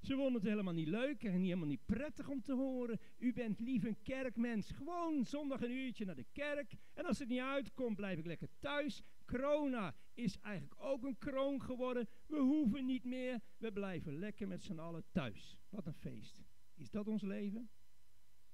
[0.00, 3.00] Ze vonden het helemaal niet leuk en helemaal niet prettig om te horen.
[3.18, 4.70] U bent lief een kerkmens.
[4.70, 6.72] Gewoon zondag een uurtje naar de kerk.
[6.94, 9.02] En als het niet uitkomt, blijf ik lekker thuis.
[9.26, 12.08] Corona is eigenlijk ook een kroon geworden.
[12.26, 13.40] We hoeven niet meer.
[13.56, 15.58] We blijven lekker met z'n allen thuis.
[15.68, 16.42] Wat een feest.
[16.74, 17.70] Is dat ons leven?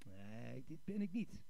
[0.04, 1.42] Nee, dit ben ik niet.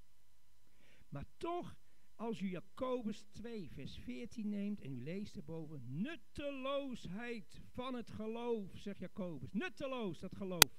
[1.08, 1.76] Maar toch,
[2.16, 8.76] als u Jacobus 2, vers 14 neemt en u leest erboven, nutteloosheid van het geloof,
[8.76, 9.52] zegt Jacobus.
[9.52, 10.72] Nutteloos, dat geloof.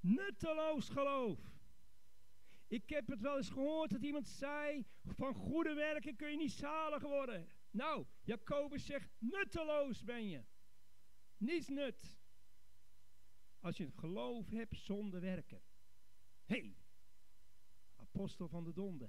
[0.00, 1.54] Nutteloos geloof.
[2.66, 6.52] Ik heb het wel eens gehoord dat iemand zei, van goede werken kun je niet
[6.52, 7.48] zalig worden.
[7.70, 10.44] Nou, Jacobus zegt, nutteloos ben je.
[11.36, 12.16] Niets nut.
[13.60, 15.62] Als je het geloof hebt zonder werken.
[16.44, 16.76] Hey,
[17.96, 19.08] apostel van de donde.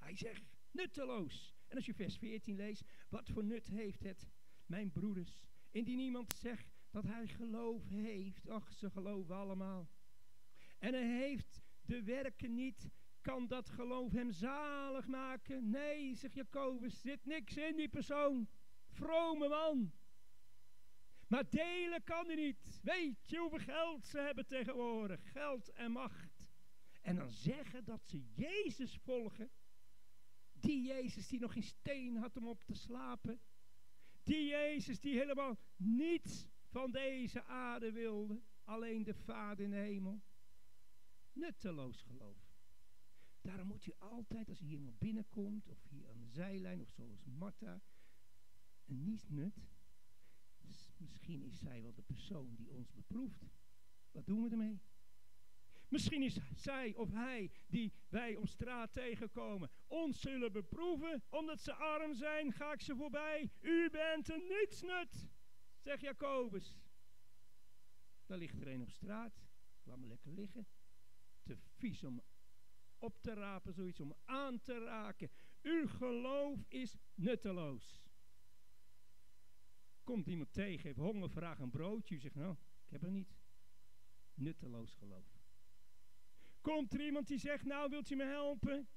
[0.00, 1.54] Hij zegt, nutteloos.
[1.66, 4.28] En als je vers 14 leest, wat voor nut heeft het,
[4.66, 9.90] mijn broeders, indien iemand zegt dat hij geloof heeft, ach, ze geloven allemaal.
[10.78, 12.88] En hij heeft de werken niet,
[13.20, 15.70] kan dat geloof hem zalig maken?
[15.70, 18.48] Nee, zegt Jacobus, zit niks in die persoon.
[18.88, 19.92] Vrome man.
[21.26, 22.80] Maar delen kan hij niet.
[22.82, 25.30] Weet je hoeveel geld ze hebben tegenwoordig?
[25.32, 26.46] Geld en macht.
[27.00, 29.50] En dan zeggen dat ze Jezus volgen.
[30.60, 33.40] Die Jezus die nog geen steen had om op te slapen.
[34.22, 38.42] Die Jezus die helemaal niets van deze aarde wilde.
[38.64, 40.22] Alleen de Vader in de hemel.
[41.32, 42.50] Nutteloos geloof.
[43.40, 47.24] Daarom moet u altijd, als u iemand binnenkomt, of hier aan de zijlijn, of zoals
[47.24, 47.80] Martha,
[48.86, 49.68] een niets nut.
[50.58, 53.44] Dus misschien is zij wel de persoon die ons beproeft.
[54.10, 54.80] Wat doen we ermee?
[55.90, 61.22] Misschien is zij of hij die wij op straat tegenkomen ons zullen beproeven.
[61.28, 63.50] Omdat ze arm zijn, ga ik ze voorbij.
[63.60, 65.28] U bent een nietsnut,
[65.78, 66.78] zegt Jacobus.
[68.26, 69.42] Daar ligt er een op straat.
[69.82, 70.66] Laat me lekker liggen.
[71.42, 72.22] Te vies om
[72.98, 75.30] op te rapen, zoiets om aan te raken.
[75.62, 78.02] Uw geloof is nutteloos.
[80.04, 82.14] Komt iemand tegen, heeft honger, vraagt een broodje.
[82.14, 83.36] U zegt, nou, ik heb er niet.
[84.34, 85.39] Nutteloos geloof.
[86.60, 88.88] Komt er iemand die zegt, nou, wilt u me helpen?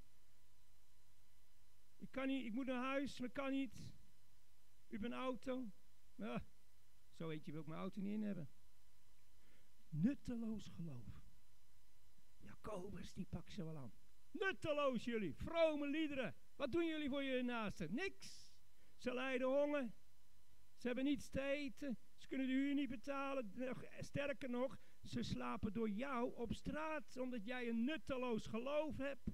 [1.97, 3.91] Ik kan niet, ik moet naar huis, maar kan niet.
[4.87, 5.71] U een auto.
[6.15, 6.43] Ja,
[7.11, 8.49] zo eentje wil ik mijn auto niet in hebben.
[9.89, 11.21] Nutteloos geloof.
[12.37, 13.93] Jacobus, die pakt ze wel aan.
[14.31, 16.35] Nutteloos jullie, vrome liederen.
[16.55, 17.93] Wat doen jullie voor je naasten?
[17.93, 18.51] Niks.
[18.97, 19.91] Ze lijden honger.
[20.77, 21.97] Ze hebben niets te eten.
[22.17, 23.53] Ze kunnen de huur niet betalen.
[23.99, 29.29] Sterker nog, ze slapen door jou op straat, omdat jij een nutteloos geloof hebt.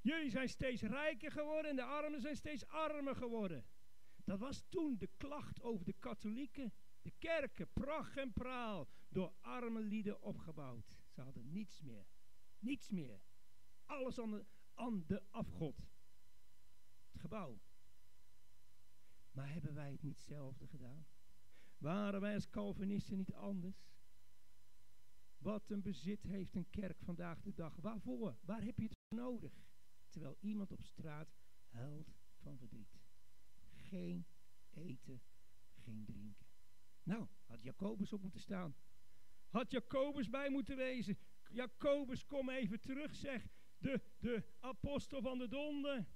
[0.00, 3.64] Jullie zijn steeds rijker geworden en de armen zijn steeds armer geworden.
[4.24, 6.72] Dat was toen de klacht over de katholieken.
[7.02, 10.94] De kerken, pracht en praal, door arme lieden opgebouwd.
[11.08, 12.06] Ze hadden niets meer.
[12.58, 13.20] Niets meer.
[13.84, 14.18] Alles
[14.74, 15.76] aan de, afgod.
[17.10, 17.60] Het gebouw.
[19.32, 21.06] Maar hebben wij het niet hetzelfde gedaan?
[21.78, 23.91] Waren wij als Calvinisten niet anders?
[25.42, 27.76] Wat een bezit heeft een kerk vandaag de dag.
[27.76, 28.38] Waarvoor?
[28.40, 29.52] Waar heb je het voor nodig?
[30.08, 31.32] Terwijl iemand op straat
[31.68, 33.00] huilt van verdriet.
[33.72, 34.26] Geen
[34.70, 35.22] eten,
[35.74, 36.46] geen drinken.
[37.02, 38.74] Nou, had Jacobus op moeten staan.
[39.48, 41.18] Had Jacobus bij moeten wezen.
[41.48, 43.46] Jacobus, kom even terug, zeg.
[43.78, 46.06] De, de apostel van de donde.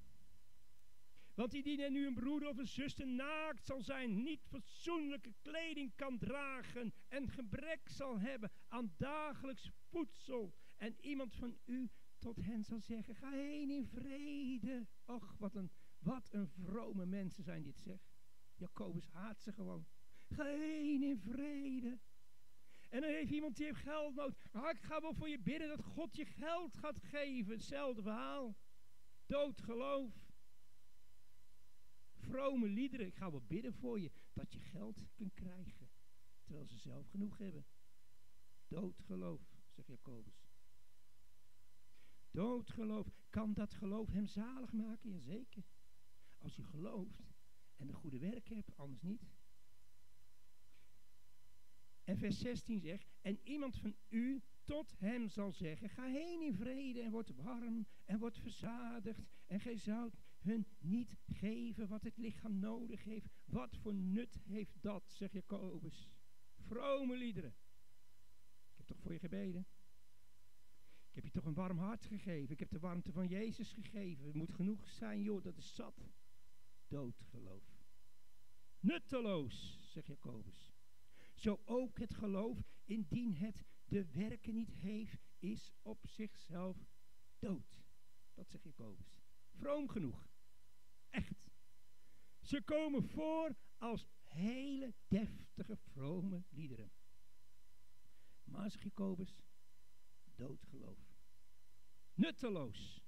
[1.37, 5.93] Want die die nu een broeder of een zuster naakt zal zijn, niet fatsoenlijke kleding
[5.95, 10.55] kan dragen en gebrek zal hebben aan dagelijks voedsel.
[10.77, 14.87] En iemand van u tot hen zal zeggen, ga heen in vrede.
[15.05, 18.01] Och, wat een, wat een vrome mensen zijn dit zeg.
[18.55, 19.87] Jacobus haat ze gewoon.
[20.29, 21.99] Ga heen in vrede.
[22.89, 24.53] En dan heeft iemand die heeft geld nodig.
[24.53, 27.53] Maar ik ga wel voor je bidden dat God je geld gaat geven.
[27.53, 28.57] Hetzelfde verhaal.
[29.27, 30.26] Dood geloof.
[32.29, 33.07] Vrome liederen.
[33.07, 35.89] Ik ga wel bidden voor je dat je geld kunt krijgen.
[36.43, 37.67] Terwijl ze zelf genoeg hebben.
[38.69, 39.41] Dood geloof,
[39.71, 40.49] zegt Jacobus.
[42.31, 43.07] Dood geloof.
[43.31, 45.11] Kan dat geloof hem zalig maken?
[45.11, 45.65] Jazeker.
[46.39, 47.35] Als u gelooft
[47.77, 49.31] en de goede werken hebt, anders niet.
[52.05, 56.55] En vers 16 zegt, en iemand van u tot hem zal zeggen, ga heen in
[56.55, 59.21] vrede en word warm en word verzadigd.
[59.47, 63.29] En gij zoudt hun niet geven wat het lichaam nodig heeft.
[63.45, 66.11] Wat voor nut heeft dat, zegt Jacobus.
[66.57, 67.55] Vrome liederen.
[68.71, 69.67] Ik heb toch voor je gebeden?
[71.09, 72.53] Ik heb je toch een warm hart gegeven.
[72.53, 74.27] Ik heb de warmte van Jezus gegeven.
[74.27, 76.11] Het moet genoeg zijn, joh, dat is zat.
[76.89, 77.85] Doodgeloof.
[78.81, 80.75] Nutteloos, zegt Jacobus.
[81.35, 86.77] Zo ook het geloof, indien het de werken niet heeft, is op zichzelf
[87.39, 87.85] dood.
[88.35, 89.21] Dat zegt Jacobus.
[89.51, 90.29] Vroom genoeg.
[91.11, 91.51] Echt.
[92.41, 96.93] Ze komen voor als hele deftige, vrome liederen.
[98.45, 99.37] Maar, zegt Jacobus,
[100.35, 100.99] doodgeloof.
[102.15, 103.05] Nutteloos.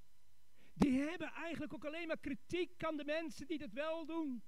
[0.75, 4.43] Die hebben eigenlijk ook alleen maar kritiek aan de mensen die het wel doen.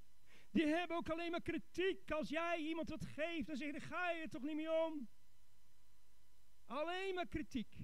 [0.50, 3.46] Die hebben ook alleen maar kritiek als jij iemand wat geeft.
[3.46, 5.08] Dan zeggen, daar ga je er toch niet mee om.
[6.66, 7.76] Alleen maar kritiek.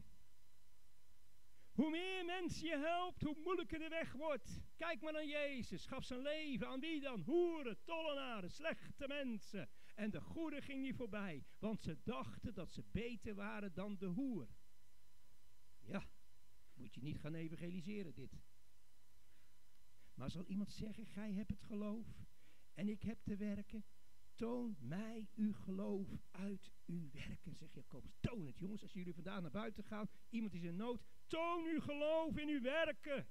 [1.77, 4.61] Hoe meer mensen je helpt, hoe moeilijker de weg wordt.
[4.77, 5.87] Kijk maar naar Jezus.
[5.87, 7.21] Gaf zijn leven aan wie dan?
[7.21, 9.69] Hoeren, tollenaren, slechte mensen.
[9.95, 11.45] En de goede ging niet voorbij.
[11.59, 14.49] Want ze dachten dat ze beter waren dan de hoer.
[15.81, 16.09] Ja,
[16.75, 18.41] moet je niet gaan evangeliseren dit.
[20.15, 22.07] Maar zal iemand zeggen, gij hebt het geloof
[22.75, 23.85] en ik heb te werken.
[24.35, 28.17] Toon mij uw geloof uit uw werken, zegt Jacobus.
[28.21, 30.09] Toon het, jongens, als jullie vandaan naar buiten gaan.
[30.29, 31.05] Iemand is in nood.
[31.27, 33.29] Toon uw geloof in uw werken.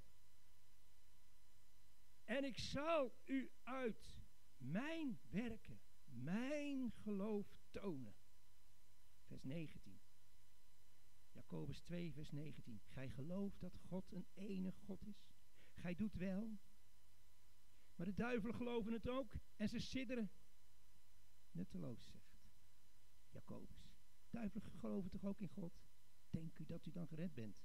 [2.24, 4.16] En ik zal u uit
[4.58, 8.16] mijn werken, mijn geloof tonen.
[9.26, 10.00] Vers 19.
[11.32, 12.82] Jacobus 2, vers 19.
[12.86, 15.28] Gij gelooft dat God een enige God is.
[15.74, 16.58] Gij doet wel.
[17.96, 20.32] Maar de duivelen geloven het ook en ze sidderen.
[21.52, 22.36] Nutteloos, zegt
[23.30, 23.90] Jacobus.
[24.30, 25.84] Duivelen geloven toch ook in God?
[26.30, 27.64] Denk u dat u dan gered bent?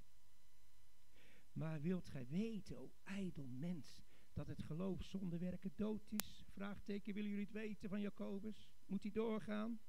[1.53, 4.01] Maar wilt gij weten, o ijdel mens,
[4.33, 6.45] dat het geloof zonder werken dood is?
[6.49, 8.69] Vraagteken, willen jullie het weten van Jacobus?
[8.85, 9.79] Moet hij doorgaan?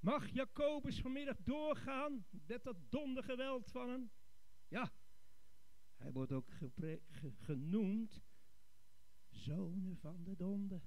[0.00, 4.10] Mag Jacobus vanmiddag doorgaan met dat dondergeweld van hem?
[4.68, 4.92] Ja,
[5.96, 6.50] hij wordt ook
[7.36, 8.22] genoemd
[9.30, 10.82] zonen van de donder.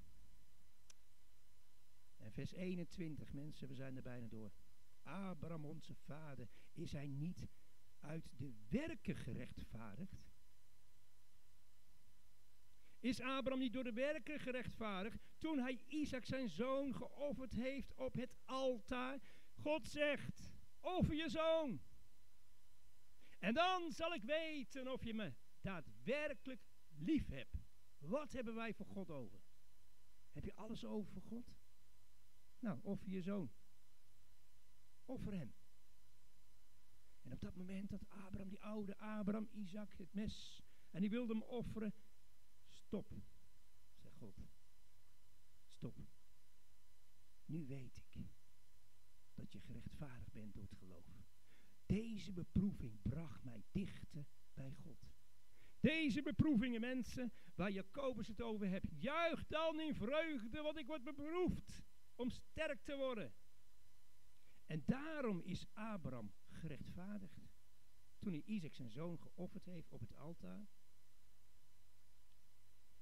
[2.16, 4.52] En vers 21, mensen, we zijn er bijna door.
[5.02, 7.48] Abraham, onze vader, is hij niet
[8.02, 10.30] uit de werken gerechtvaardigd?
[13.00, 18.14] Is Abraham niet door de werken gerechtvaardigd toen hij Isaac zijn zoon geofferd heeft op
[18.14, 19.20] het altaar?
[19.52, 21.80] God zegt, offer je zoon.
[23.38, 27.56] En dan zal ik weten of je me daadwerkelijk lief hebt.
[27.98, 29.40] Wat hebben wij voor God over?
[30.32, 31.54] Heb je alles over voor God?
[32.58, 33.52] Nou, offer je zoon.
[35.04, 35.54] Offer hem.
[37.22, 41.32] En op dat moment dat Abraham, die oude Abraham, Isaac, het mes, en die wilde
[41.32, 41.94] hem offeren,
[42.64, 43.12] stop,
[43.94, 44.40] zegt God.
[45.66, 45.96] Stop.
[47.44, 48.24] Nu weet ik
[49.34, 51.04] dat je gerechtvaardigd bent door het geloof.
[51.86, 55.10] Deze beproeving bracht mij dichter bij God.
[55.80, 61.02] Deze beproevingen, mensen, waar Jacobus het over hebt, juich dan in vreugde, want ik word
[61.04, 61.82] beproefd
[62.14, 63.32] om sterk te worden.
[64.66, 66.32] En daarom is Abraham
[66.62, 67.40] gerechtvaardigd.
[68.18, 70.66] Toen hij Isaac zijn zoon geofferd heeft op het altaar.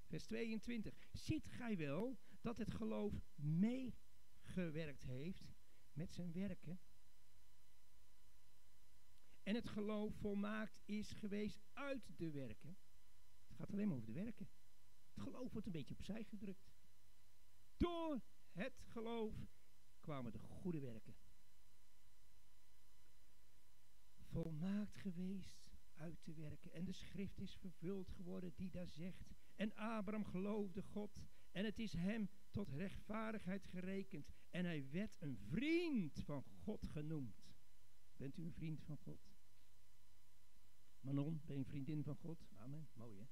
[0.06, 0.94] Vers 22.
[1.12, 5.54] Ziet gij wel dat het geloof meegewerkt heeft
[5.92, 6.80] met zijn werken?
[9.42, 12.78] En het geloof volmaakt is geweest uit de werken.
[13.46, 14.48] Het gaat alleen maar over de werken.
[15.12, 16.70] Het geloof wordt een beetje opzij gedrukt.
[17.76, 19.34] Door het geloof
[20.00, 21.19] kwamen de goede werken.
[24.30, 26.72] Volmaakt geweest uit te werken.
[26.72, 29.30] En de schrift is vervuld geworden die daar zegt.
[29.54, 31.22] En Abraham geloofde God.
[31.50, 34.28] En het is hem tot rechtvaardigheid gerekend.
[34.50, 37.54] En hij werd een vriend van God genoemd.
[38.16, 39.34] Bent u een vriend van God?
[41.00, 42.46] Manon, ben je een vriendin van God?
[42.52, 42.88] Amen.
[42.92, 43.24] Mooi hè?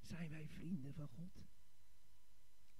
[0.00, 1.44] Zijn wij vrienden van God?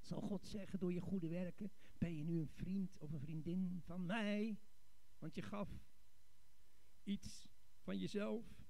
[0.00, 3.80] Zal God zeggen door je goede werken, ben je nu een vriend of een vriendin
[3.84, 4.58] van mij?
[5.18, 5.80] Want je gaf
[7.04, 7.48] iets
[7.78, 8.62] van jezelf.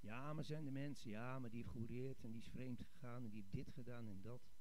[0.00, 3.30] Ja, maar zijn de mensen, ja, maar die heeft en die is vreemd gegaan en
[3.30, 4.52] die heeft dit gedaan en dat.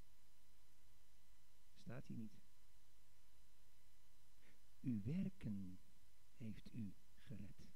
[1.73, 2.41] Staat hier niet.
[4.81, 5.79] Uw werken
[6.35, 7.71] heeft u gered.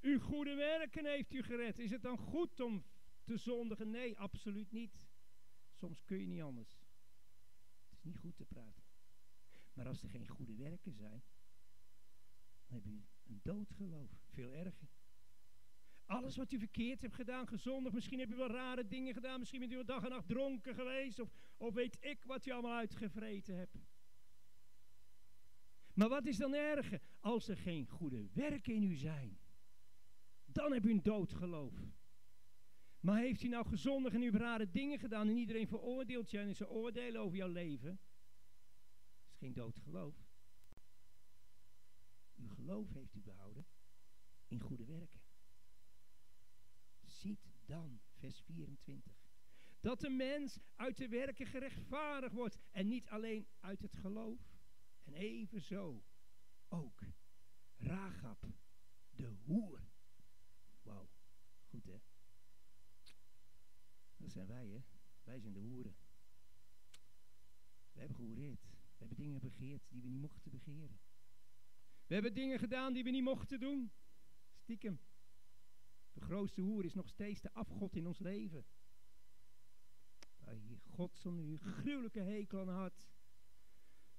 [0.00, 1.78] Uw goede werken heeft u gered.
[1.78, 2.84] Is het dan goed om
[3.24, 3.90] te zondigen.
[3.90, 5.08] Nee, absoluut niet.
[5.70, 6.70] Soms kun je niet anders.
[7.88, 8.82] Het is niet goed te praten.
[9.72, 11.22] Maar als er geen goede werken zijn,
[12.66, 12.90] dan heb je
[13.26, 14.10] een doodgeloof.
[14.30, 14.88] Veel erger.
[16.06, 19.60] Alles wat u verkeerd hebt gedaan, gezondig, misschien heb je wel rare dingen gedaan, misschien
[19.60, 22.76] bent u wel dag en nacht dronken geweest, of, of weet ik wat je allemaal
[22.76, 23.76] uitgevreten hebt.
[25.94, 27.00] Maar wat is dan erger?
[27.20, 29.38] Als er geen goede werken in u zijn,
[30.44, 31.74] dan heb u een doodgeloof.
[33.00, 36.38] Maar heeft u nou gezondig en u hebt rare dingen gedaan en iedereen veroordeelt je
[36.38, 37.90] en ze oordelen over jouw leven?
[37.90, 40.14] Dat is geen doodgeloof.
[42.62, 43.66] Geloof heeft u behouden
[44.46, 45.20] in goede werken.
[47.04, 49.12] Ziet dan, vers 24,
[49.80, 54.40] dat de mens uit de werken gerechtvaardigd wordt en niet alleen uit het geloof.
[55.02, 56.04] En evenzo
[56.68, 57.02] ook
[57.76, 58.46] Ragab,
[59.10, 59.82] de hoer.
[60.82, 61.10] Wauw,
[61.68, 61.98] goed hè.
[64.16, 64.82] Dat zijn wij hè.
[65.22, 65.96] Wij zijn de hoeren.
[67.92, 68.62] We hebben gehoereerd.
[68.62, 71.00] We hebben dingen begeerd die we niet mochten begeren.
[72.12, 73.92] We hebben dingen gedaan die we niet mochten doen.
[74.54, 75.00] Stiekem.
[76.12, 78.64] De grootste hoer is nog steeds de afgod in ons leven.
[80.38, 80.56] Waar
[80.88, 83.10] God zo'n gruwelijke hekel aan had.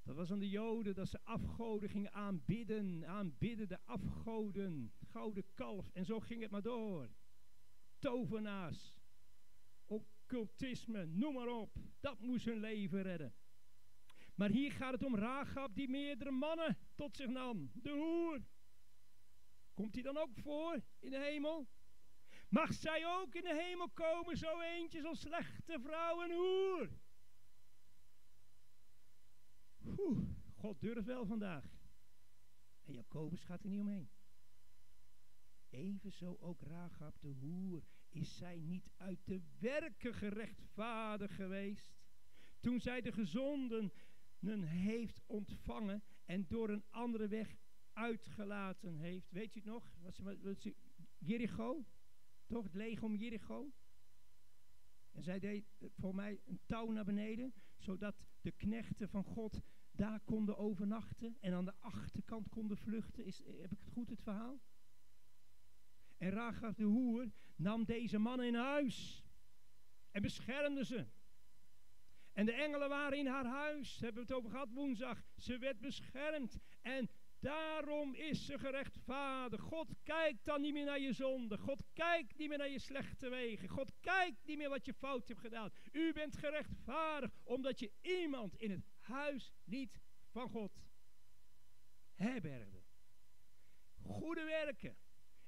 [0.03, 3.07] Dat was aan de Joden dat ze afgoden gingen aanbidden.
[3.07, 4.93] Aanbidden de afgoden.
[5.07, 5.89] Gouden kalf.
[5.89, 7.09] En zo ging het maar door.
[7.99, 8.95] Tovenaars.
[9.85, 11.05] Occultisme.
[11.05, 11.75] Noem maar op.
[11.99, 13.33] Dat moest hun leven redden.
[14.35, 17.71] Maar hier gaat het om Rahab die meerdere mannen tot zich nam.
[17.73, 18.41] De hoer.
[19.73, 21.67] Komt hij dan ook voor in de hemel?
[22.49, 26.89] Mag zij ook in de hemel komen, zo eentje, zo'n slechte vrouw en hoer?
[30.55, 31.65] God durft wel vandaag.
[32.83, 34.09] En Jacobus gaat er niet omheen.
[35.69, 37.83] Evenzo ook Rahab de hoer.
[38.09, 41.93] Is zij niet uit de werken gerechtvaardigd geweest?
[42.59, 43.91] Toen zij de gezonden
[44.51, 47.57] heeft ontvangen en door een andere weg
[47.93, 49.31] uitgelaten heeft.
[49.31, 49.97] Weet u het nog?
[50.01, 50.15] Wat
[50.57, 50.75] ze,
[51.17, 51.85] Jericho?
[52.45, 52.63] Toch?
[52.63, 53.71] Het leger om Jericho?
[55.11, 55.65] En zij deed
[55.97, 59.61] voor mij een touw naar beneden, zodat de knechten van God
[59.91, 63.25] daar konden overnachten en aan de achterkant konden vluchten.
[63.25, 64.59] Is, heb ik het goed, het verhaal?
[66.17, 69.23] En Ragab de hoer nam deze mannen in huis
[70.11, 71.07] en beschermde ze.
[72.33, 75.21] En de engelen waren in haar huis, hebben we het over gehad woensdag.
[75.37, 79.63] Ze werd beschermd en daarom is ze gerechtvaardigd.
[79.63, 81.57] God kijkt dan niet meer naar je zonde.
[81.57, 83.69] God kijkt niet meer naar je slechte wegen.
[83.69, 85.71] God kijkt niet meer wat je fout hebt gedaan.
[85.91, 90.83] U bent gerechtvaardigd omdat je iemand in het huis liet van God
[92.13, 92.83] herbergde.
[94.01, 94.97] Goede werken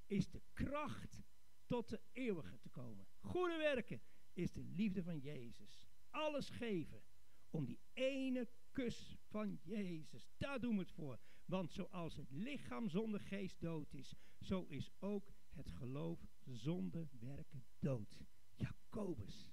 [0.05, 1.21] is de kracht
[1.67, 3.07] tot de eeuwige te komen.
[3.19, 4.01] Goede werken
[4.33, 5.84] is de liefde van Jezus
[6.15, 7.01] alles geven
[7.49, 10.29] om die ene kus van Jezus.
[10.37, 11.19] Daar doen we het voor.
[11.45, 17.65] Want zoals het lichaam zonder geest dood is, zo is ook het geloof zonder werken
[17.79, 18.19] dood.
[18.55, 19.51] Jacobus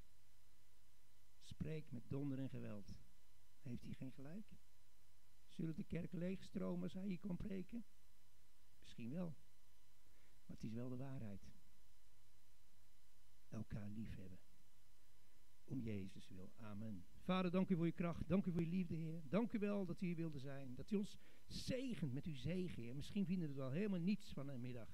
[1.40, 2.98] spreekt met donder en geweld.
[3.60, 4.46] Heeft hij geen gelijk?
[5.48, 7.84] Zullen de kerken leegstromen als hij hier kon preken?
[8.78, 9.36] Misschien wel.
[10.46, 11.50] Maar het is wel de waarheid.
[13.48, 14.41] Elkaar liefhebben
[15.72, 16.52] om Jezus wil.
[16.56, 17.04] Amen.
[17.18, 18.28] Vader, dank u voor je kracht.
[18.28, 19.22] Dank u voor je liefde, Heer.
[19.28, 20.74] Dank u wel dat u hier wilde zijn.
[20.74, 22.94] Dat u ons zegent met uw zegen, Heer.
[22.94, 24.88] Misschien vinden we er wel helemaal niets van een middag.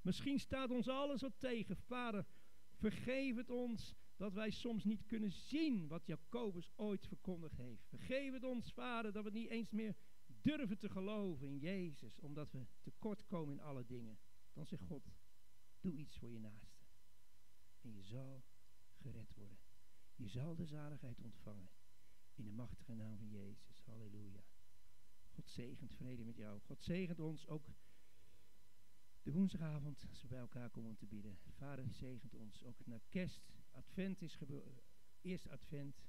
[0.00, 1.76] Misschien staat ons alles wat tegen.
[1.76, 2.26] Vader,
[2.72, 7.88] vergeef het ons dat wij soms niet kunnen zien wat Jacobus ooit verkondigd heeft.
[7.88, 9.96] Vergeef het ons, Vader, dat we niet eens meer
[10.26, 14.18] durven te geloven in Jezus, omdat we tekort komen in alle dingen.
[14.52, 15.10] Dan zegt God,
[15.80, 16.84] doe iets voor je naaste.
[17.80, 18.44] En je zal
[18.96, 19.57] gered worden.
[20.18, 21.68] Je zal de zaligheid ontvangen.
[22.34, 23.82] In de machtige naam van Jezus.
[23.84, 24.44] Halleluja.
[25.30, 26.60] God zegent vrede met jou.
[26.60, 27.66] God zegent ons ook
[29.22, 31.38] de woensdagavond als we bij elkaar komen te bieden.
[31.56, 33.42] Vader zegent ons ook naar kerst.
[33.70, 34.38] Advent is
[35.20, 36.06] eerste advent.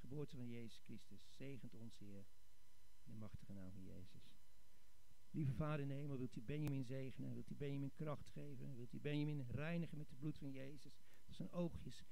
[0.00, 1.34] Geboorte van Jezus Christus.
[1.36, 2.26] Zegent ons Heer.
[3.04, 4.32] In de machtige naam van Jezus.
[5.30, 7.32] Lieve Vader in de hemel, wilt u Benjamin zegenen?
[7.32, 8.76] Wilt u Benjamin kracht geven?
[8.76, 10.98] Wilt u Benjamin reinigen met het bloed van Jezus?
[11.24, 12.04] Dat zijn oogjes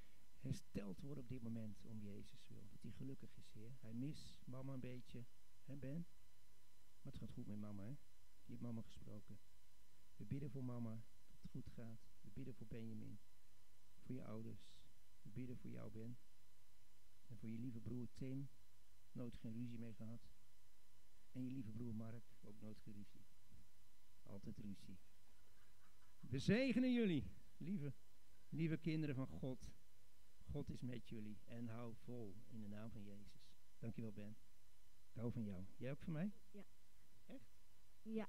[0.43, 2.69] hersteld worden op dit moment om Jezus wil.
[2.69, 3.77] Dat hij gelukkig is, Heer.
[3.81, 5.25] Hij mist mama een beetje.
[5.65, 6.07] Hè Ben?
[7.03, 7.91] Maar het gaat goed met mama, hè?
[8.45, 9.39] Je hebt mama gesproken.
[10.17, 12.11] We bidden voor mama, dat het goed gaat.
[12.21, 13.19] We bidden voor Benjamin.
[13.99, 14.81] Voor je ouders.
[15.23, 16.19] We bidden voor jou, Ben.
[17.27, 18.49] En voor je lieve broer Tim.
[19.13, 20.31] Nooit geen ruzie mee gehad.
[21.33, 22.25] En je lieve broer Mark.
[22.41, 23.25] Ook nooit geen ruzie.
[24.23, 24.99] Altijd ruzie.
[26.21, 27.95] We zegenen jullie, lieve
[28.55, 29.71] Lieve kinderen van God,
[30.53, 33.43] God is met jullie en hou vol in de naam van Jezus.
[33.79, 34.37] Dankjewel Ben.
[35.09, 35.65] Ik hou van jou.
[35.77, 36.33] Jij ook van mij?
[36.51, 36.65] Ja.
[37.27, 37.55] Echt?
[38.03, 38.29] Ja.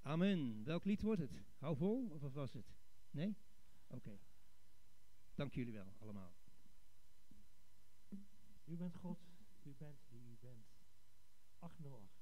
[0.00, 0.64] Amen.
[0.64, 1.30] Welk lied wordt het?
[1.56, 2.74] Hou vol of wat was het?
[3.10, 3.36] Nee?
[3.86, 4.18] Oké.
[5.34, 6.34] Dank jullie wel allemaal.
[8.64, 9.18] U bent God,
[9.62, 10.66] u bent wie u bent.
[11.58, 12.13] 808.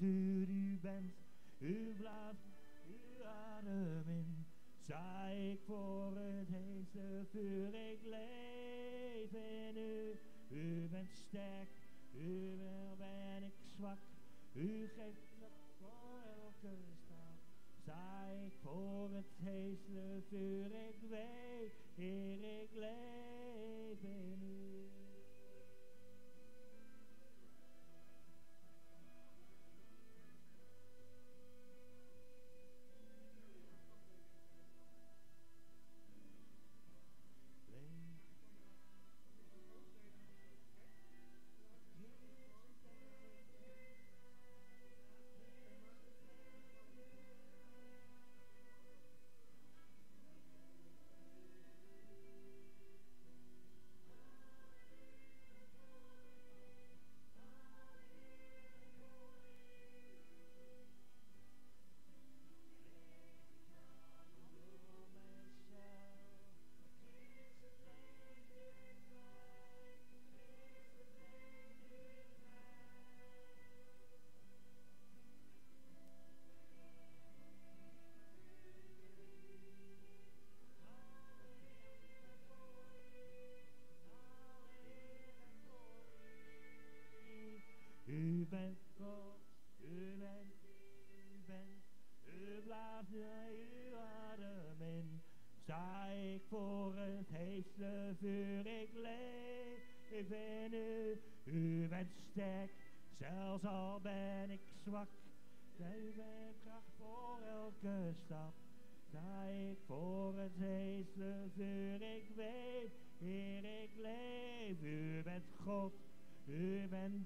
[0.00, 1.14] U bent
[1.58, 2.46] u blaast
[2.86, 4.46] uw adem in.
[4.82, 10.18] Sta ik voor het heetste vuur, ik leef in u.
[10.48, 11.68] U bent sterk,
[12.12, 13.98] u wel ben ik zwak.
[14.52, 17.38] U geeft kracht voor elke stap.
[17.82, 24.42] Sta ik voor het heetste vuur, ik weet, Heer, ik leef in.
[24.42, 24.55] U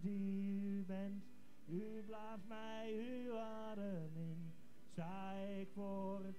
[0.00, 1.24] die u bent,
[1.66, 4.52] u blaast mij uw adem in.
[4.92, 6.36] Sta ik voor het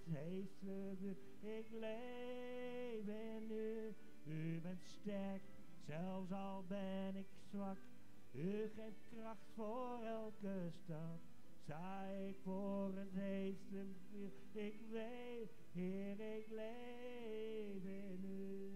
[0.59, 3.95] vuur, ik leef in u.
[4.23, 5.41] U bent sterk,
[5.87, 7.77] zelfs al ben ik zwak.
[8.31, 11.19] U geeft kracht voor elke stap.
[11.63, 18.70] Sta ik voor het vuur, ik weet, Heer, ik leef in u.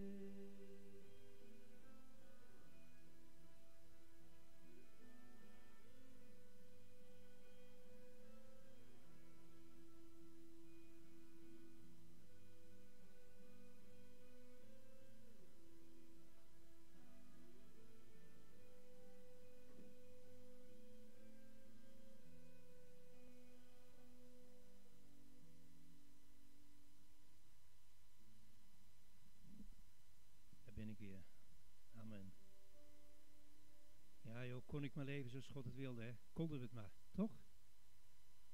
[34.66, 36.14] kon ik maar leven zoals God het wilde, hè?
[36.34, 37.44] Konden we het maar, toch?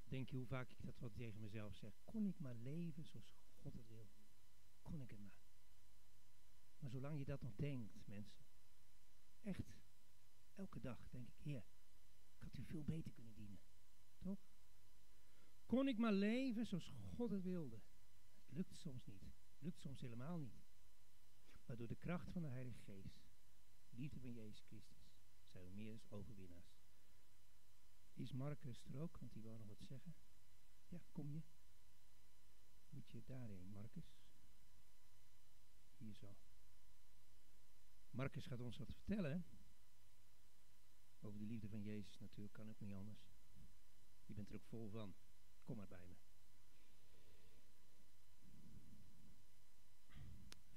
[0.04, 2.00] Denk je hoe vaak ik dat wat tegen mezelf zeg?
[2.04, 4.10] Kon ik maar leven zoals God het wil?
[4.82, 5.40] Kon ik het maar?
[6.78, 8.44] Maar zolang je dat nog denkt, mensen,
[9.40, 9.62] echt,
[10.54, 11.64] elke dag denk ik, Heer,
[12.34, 13.60] ik had u veel beter kunnen dienen,
[14.18, 14.40] toch?
[15.66, 17.80] Kon ik maar leven zoals God het wilde?
[18.46, 20.62] Het lukt soms niet, het lukt soms helemaal niet.
[21.66, 23.20] Maar door de kracht van de Heilige Geest,
[23.90, 25.01] liefde van Jezus Christus,
[25.52, 26.80] zijn meer overwinnaars.
[28.12, 29.18] Is Marcus er ook?
[29.18, 30.14] Want die wou nog wat zeggen.
[30.88, 31.42] Ja, kom je?
[32.88, 34.14] Moet je daarheen, Marcus?
[35.96, 36.36] Hier zo.
[38.10, 39.44] Marcus gaat ons wat vertellen.
[41.20, 43.30] Over de liefde van Jezus natuurlijk, kan ook niet anders.
[44.24, 45.14] Je bent er ook vol van.
[45.62, 46.16] Kom maar bij me.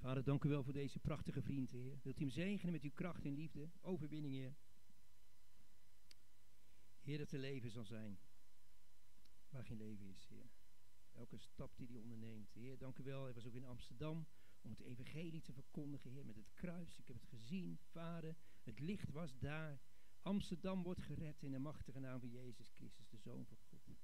[0.06, 2.00] Vader, dank u wel voor deze prachtige vriend, Heer.
[2.02, 4.56] Wilt u hem zegenen met uw kracht en liefde, overwinning, Heer.
[7.02, 8.20] Heer, dat er leven zal zijn
[9.50, 10.50] waar geen leven is, Heer.
[11.12, 12.54] Elke stap die hij onderneemt.
[12.54, 13.24] Heer, dank u wel.
[13.24, 14.28] Hij was ook in Amsterdam
[14.62, 16.98] om het evangelie te verkondigen, Heer, met het kruis.
[16.98, 18.36] Ik heb het gezien, Vader.
[18.64, 19.82] Het licht was daar.
[20.22, 23.98] Amsterdam wordt gered in de machtige naam van Jezus Christus, de Zoon van God.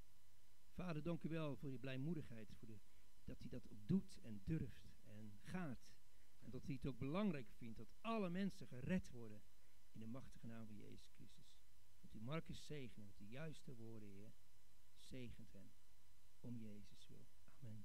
[0.72, 2.78] Vader, dank u wel voor je blijmoedigheid, voor de,
[3.24, 5.91] dat hij dat ook doet en durft en gaat.
[6.44, 9.42] En dat hij het ook belangrijk vindt dat alle mensen gered worden
[9.92, 11.54] in de machtige naam van Jezus Christus.
[12.00, 14.32] Moet u Marcus zegenen met de juiste woorden, Heer.
[14.98, 15.70] Zegent hem
[16.40, 17.26] om Jezus wil.
[17.60, 17.84] Amen.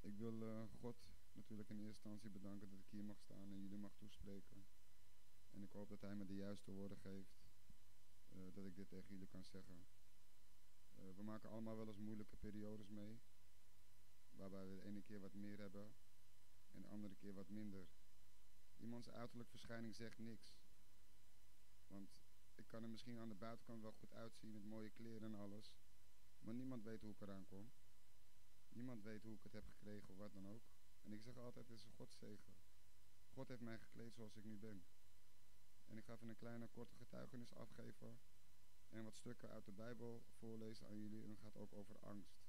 [0.00, 3.60] Ik wil eh, God natuurlijk in eerste instantie bedanken dat ik hier mag staan en
[3.60, 4.66] jullie mag toespreken.
[5.50, 7.44] En ik hoop dat hij me de juiste woorden geeft,
[8.28, 9.86] eh, dat ik dit tegen jullie kan zeggen.
[10.92, 13.20] Eh, we maken allemaal wel eens moeilijke periodes mee,
[14.36, 15.94] waarbij we de ene keer wat meer hebben
[16.70, 17.88] en de andere keer wat minder.
[18.76, 20.56] Iemands uiterlijk verschijning zegt niks.
[21.86, 22.22] Want
[22.54, 25.74] ik kan er misschien aan de buitenkant wel goed uitzien met mooie kleren en alles,
[26.40, 27.72] maar niemand weet hoe ik eraan kom.
[28.68, 30.62] Niemand weet hoe ik het heb gekregen of wat dan ook.
[31.02, 32.54] En ik zeg altijd, het is een Godzegen.
[33.28, 34.84] God heeft mij gekleed zoals ik nu ben.
[35.86, 38.18] En ik ga even een kleine korte getuigenis afgeven.
[38.88, 41.22] En wat stukken uit de Bijbel voorlezen aan jullie.
[41.22, 42.44] En het gaat ook over angst.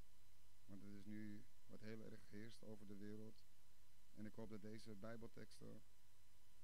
[0.66, 1.46] Want het is nu
[1.76, 3.46] wat heel erg heerst over de wereld.
[4.14, 5.82] En ik hoop dat deze Bijbelteksten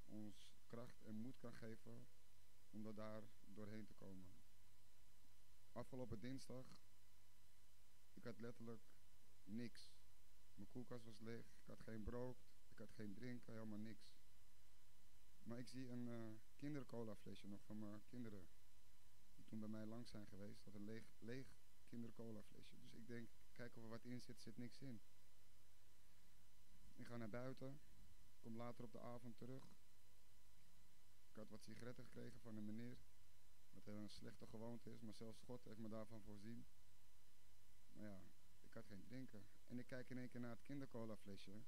[0.05, 2.07] ons kracht en moed kan geven
[2.69, 4.29] om er daar doorheen te komen.
[5.71, 6.65] Afgelopen dinsdag,
[8.13, 8.81] ik had letterlijk
[9.43, 9.93] niks.
[10.53, 14.13] Mijn koelkast was leeg, ik had geen brood, ik had geen drinken, helemaal niks.
[15.43, 18.47] Maar ik zie een uh, kindercola flesje nog van mijn kinderen.
[19.35, 20.63] Die toen bij mij langs zijn geweest.
[20.63, 21.47] Dat een leeg, leeg
[21.85, 22.79] kindercola flesje.
[22.79, 23.29] Dus ik denk,
[23.61, 25.01] kijk of er wat in zit, zit niks in.
[26.95, 27.79] Ik ga naar buiten.
[28.39, 29.63] Kom later op de avond terug.
[31.29, 32.97] Ik had wat sigaretten gekregen van een meneer.
[33.71, 36.65] Wat heel een slechte gewoonte is, maar zelfs God heeft me daarvan voorzien.
[37.91, 38.21] Maar ja,
[38.61, 39.45] ik had geen drinken.
[39.67, 41.63] En ik kijk in één keer naar het kindercola flesje.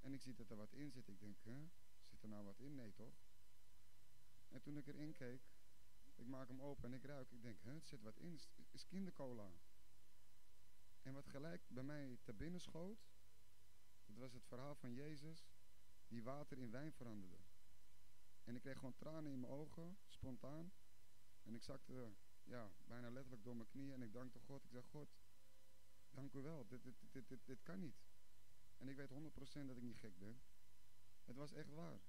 [0.00, 1.08] En ik zie dat er wat in zit.
[1.08, 1.68] Ik denk, hè,
[2.04, 2.74] zit er nou wat in?
[2.74, 3.14] Nee toch?
[4.48, 5.42] En toen ik erin keek,
[6.14, 7.30] ik maak hem open en ik ruik.
[7.30, 8.40] Ik denk, hè, het zit wat in.
[8.56, 9.50] Het is kindercola.
[11.02, 13.08] En wat gelijk bij mij te binnen schoot,
[14.06, 15.50] dat was het verhaal van Jezus
[16.08, 17.38] die water in wijn veranderde.
[18.44, 20.72] En ik kreeg gewoon tranen in mijn ogen, spontaan.
[21.42, 22.12] En ik zakte
[22.44, 24.64] ja, bijna letterlijk door mijn knieën en ik dankte God.
[24.64, 25.08] Ik zeg, God,
[26.10, 28.02] dank u wel, dit, dit, dit, dit, dit kan niet.
[28.76, 29.12] En ik weet 100%
[29.66, 30.40] dat ik niet gek ben.
[31.24, 32.00] Het was echt waar.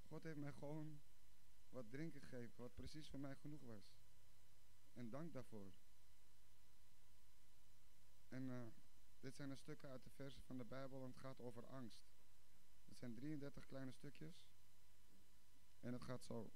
[0.00, 1.00] God heeft mij gewoon
[1.68, 3.96] wat drinken gegeven, wat precies voor mij genoeg was.
[4.92, 5.72] En dank daarvoor.
[8.28, 8.66] En uh,
[9.20, 12.08] dit zijn de stukken uit de versen van de Bijbel en het gaat over angst.
[12.84, 14.48] Het zijn 33 kleine stukjes.
[15.80, 16.52] En het gaat zo.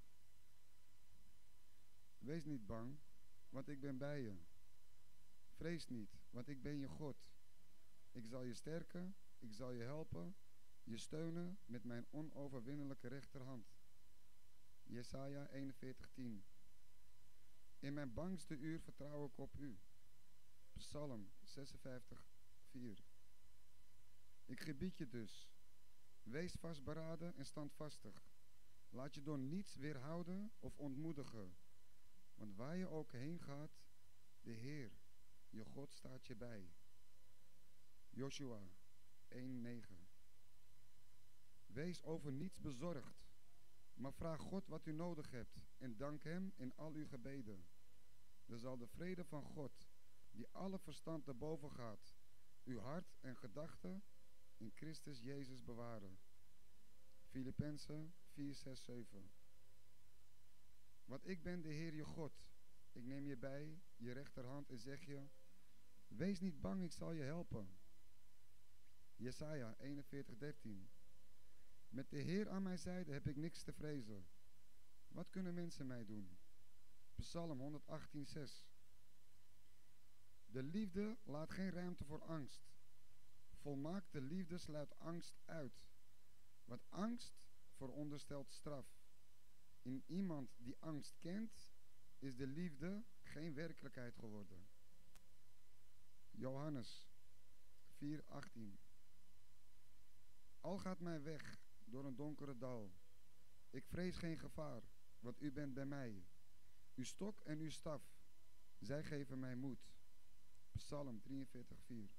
[2.19, 2.99] Wees niet bang,
[3.49, 4.37] want ik ben bij je.
[5.55, 7.31] Vrees niet, want ik ben je God.
[8.13, 10.37] Ik zal je sterken, ik zal je helpen,
[10.85, 13.75] je steunen met mijn onoverwinnelijke rechterhand.
[14.83, 16.45] Jesaja 41:10
[17.79, 19.79] In mijn bangste uur vertrouw ik op u.
[20.77, 23.05] Psalm 56:4
[24.45, 25.51] Ik gebied je dus.
[26.23, 28.31] Wees vastberaden en standvastig.
[28.91, 31.57] Laat je door niets weerhouden of ontmoedigen.
[32.35, 33.83] Want waar je ook heen gaat,
[34.41, 34.93] de Heer,
[35.51, 36.73] je God staat je bij.
[38.11, 38.71] Joshua
[39.29, 40.03] 1:9
[41.67, 43.25] Wees over niets bezorgd,
[43.95, 47.65] maar vraag God wat u nodig hebt en dank Hem in al uw gebeden.
[48.47, 49.89] Dan zal de vrede van God,
[50.33, 52.17] die alle verstand te boven gaat,
[52.65, 54.05] uw hart en gedachten
[54.57, 56.19] in Christus Jezus bewaren.
[57.25, 59.31] Filippenzen 4, 6, 7.
[61.05, 62.45] Want ik ben de Heer je God.
[62.93, 65.29] Ik neem je bij je rechterhand en zeg je,
[66.09, 67.77] wees niet bang, ik zal je helpen.
[69.17, 70.91] Jesaja 41, 13.
[71.89, 74.27] Met de Heer aan mijn zijde heb ik niks te vrezen.
[75.09, 76.39] Wat kunnen mensen mij doen?
[77.17, 78.67] Psalm 118, 6.
[80.53, 82.73] De liefde laat geen ruimte voor angst.
[83.53, 85.87] Volmaakte liefde sluit angst uit.
[86.65, 88.87] Want angst veronderstelt straf.
[89.83, 91.71] In iemand die angst kent,
[92.19, 94.69] is de liefde geen werkelijkheid geworden.
[96.31, 97.09] Johannes
[97.89, 98.81] 4:18
[100.61, 102.93] Al gaat mij weg door een donkere dal.
[103.71, 104.83] Ik vrees geen gevaar,
[105.21, 106.27] want u bent bij mij.
[106.95, 108.17] Uw stok en uw staf,
[108.79, 109.93] zij geven mij moed.
[110.73, 112.11] Psalm 43:4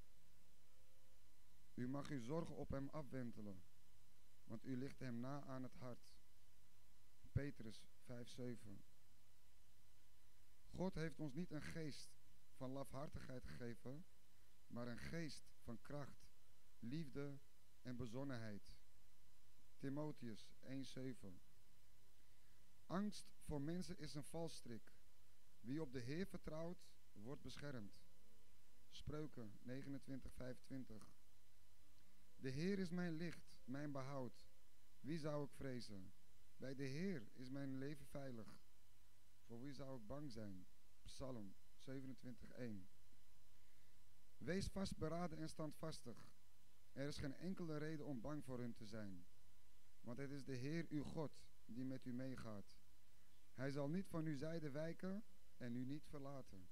[1.74, 3.64] U mag uw zorgen op hem afwentelen,
[4.44, 6.14] want u ligt hem na aan het hart.
[7.32, 8.82] Petrus 5:7
[10.70, 12.10] God heeft ons niet een geest
[12.56, 14.06] van lafhartigheid gegeven,
[14.68, 16.30] maar een geest van kracht,
[16.80, 17.40] liefde
[17.82, 18.78] en bezonnenheid.
[19.78, 21.42] Timotheus 1:7
[22.86, 24.94] Angst voor mensen is een valstrik.
[25.60, 28.02] Wie op de Heer vertrouwt, wordt beschermd.
[28.94, 29.65] Spreuken 29:25
[32.36, 34.48] De Heer is mijn licht, mijn behoud.
[34.99, 36.14] Wie zou ik vrezen?
[36.56, 38.61] Bij de Heer is mijn leven veilig.
[39.41, 40.68] Voor wie zou ik bang zijn?
[41.02, 42.88] Psalm 27:1
[44.38, 46.32] Wees vastberaden en standvastig.
[46.91, 49.26] Er is geen enkele reden om bang voor hun te zijn.
[50.02, 52.78] Want het is de Heer uw God die met u meegaat.
[53.53, 55.24] Hij zal niet van uw zijde wijken
[55.57, 56.68] en u niet verlaten.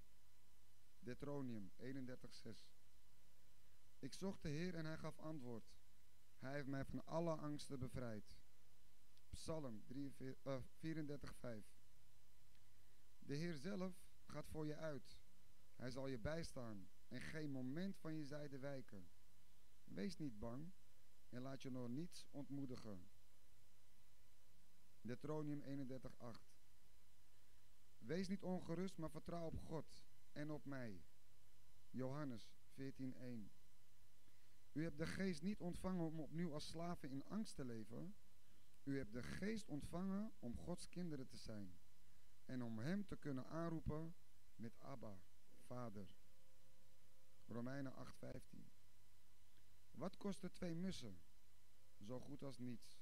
[1.01, 2.69] Deuteronomium 31:6
[3.99, 5.71] Ik zocht de Heer en hij gaf antwoord.
[6.37, 8.39] Hij heeft mij van alle angsten bevrijd.
[9.29, 9.87] Psalm 34:5
[13.19, 13.93] De Heer zelf
[14.25, 15.21] gaat voor je uit.
[15.75, 19.09] Hij zal je bijstaan en geen moment van je zijde wijken.
[19.83, 20.71] Wees niet bang
[21.29, 23.09] en laat je nog niets ontmoedigen.
[25.01, 26.51] Deuteronomium 31:8
[27.97, 31.03] Wees niet ongerust, maar vertrouw op God en op mij.
[31.89, 33.51] Johannes 14:1
[34.71, 38.15] U hebt de geest niet ontvangen om opnieuw als slaven in angst te leven.
[38.83, 41.75] U hebt de geest ontvangen om Gods kinderen te zijn
[42.45, 44.15] en om Hem te kunnen aanroepen
[44.55, 45.21] met Abba,
[45.55, 46.15] Vader.
[47.45, 48.71] Romeinen 8:15
[49.91, 51.21] Wat kosten twee mussen?
[51.99, 53.01] Zo goed als niets.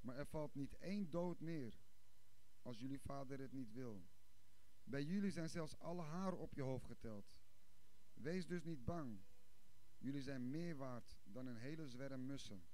[0.00, 1.78] Maar er valt niet één dood neer
[2.62, 4.08] als jullie vader het niet wil.
[4.88, 7.40] Bij jullie zijn zelfs alle haren op je hoofd geteld.
[8.14, 9.20] Wees dus niet bang.
[9.98, 12.64] Jullie zijn meer waard dan een hele zwerm mussen.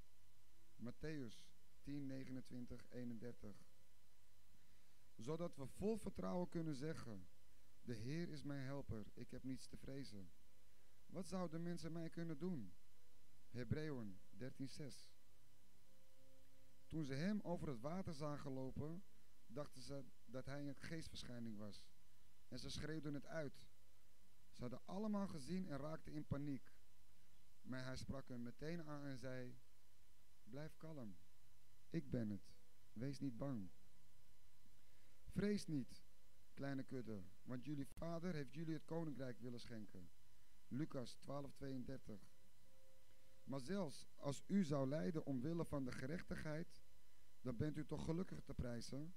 [0.77, 1.43] Matthäus
[1.83, 3.67] 10, 29, 31.
[5.17, 7.27] Zodat we vol vertrouwen kunnen zeggen,
[7.83, 10.31] de Heer is mijn helper, ik heb niets te vrezen.
[11.07, 12.73] Wat zouden mensen mij kunnen doen?
[13.51, 15.13] Hebreeën 13:6.
[16.87, 19.05] Toen ze hem over het water zagen lopen,
[19.47, 21.94] dachten ze dat hij een geestverschijning was.
[22.55, 23.69] En ze schreeuwden het uit.
[24.51, 26.73] Ze hadden allemaal gezien en raakten in paniek.
[27.63, 29.59] Maar hij sprak hen meteen aan en zei:
[30.43, 31.17] Blijf kalm.
[31.91, 32.55] Ik ben het.
[32.93, 33.71] Wees niet bang.
[35.25, 36.03] Vrees niet,
[36.53, 40.11] kleine kudde, want jullie vader heeft jullie het koninkrijk willen schenken.
[40.69, 41.23] Lucas 12:32.
[43.45, 46.85] Maar zelfs als u zou lijden omwille van de gerechtigheid,
[47.41, 49.15] dan bent u toch gelukkig te prijzen.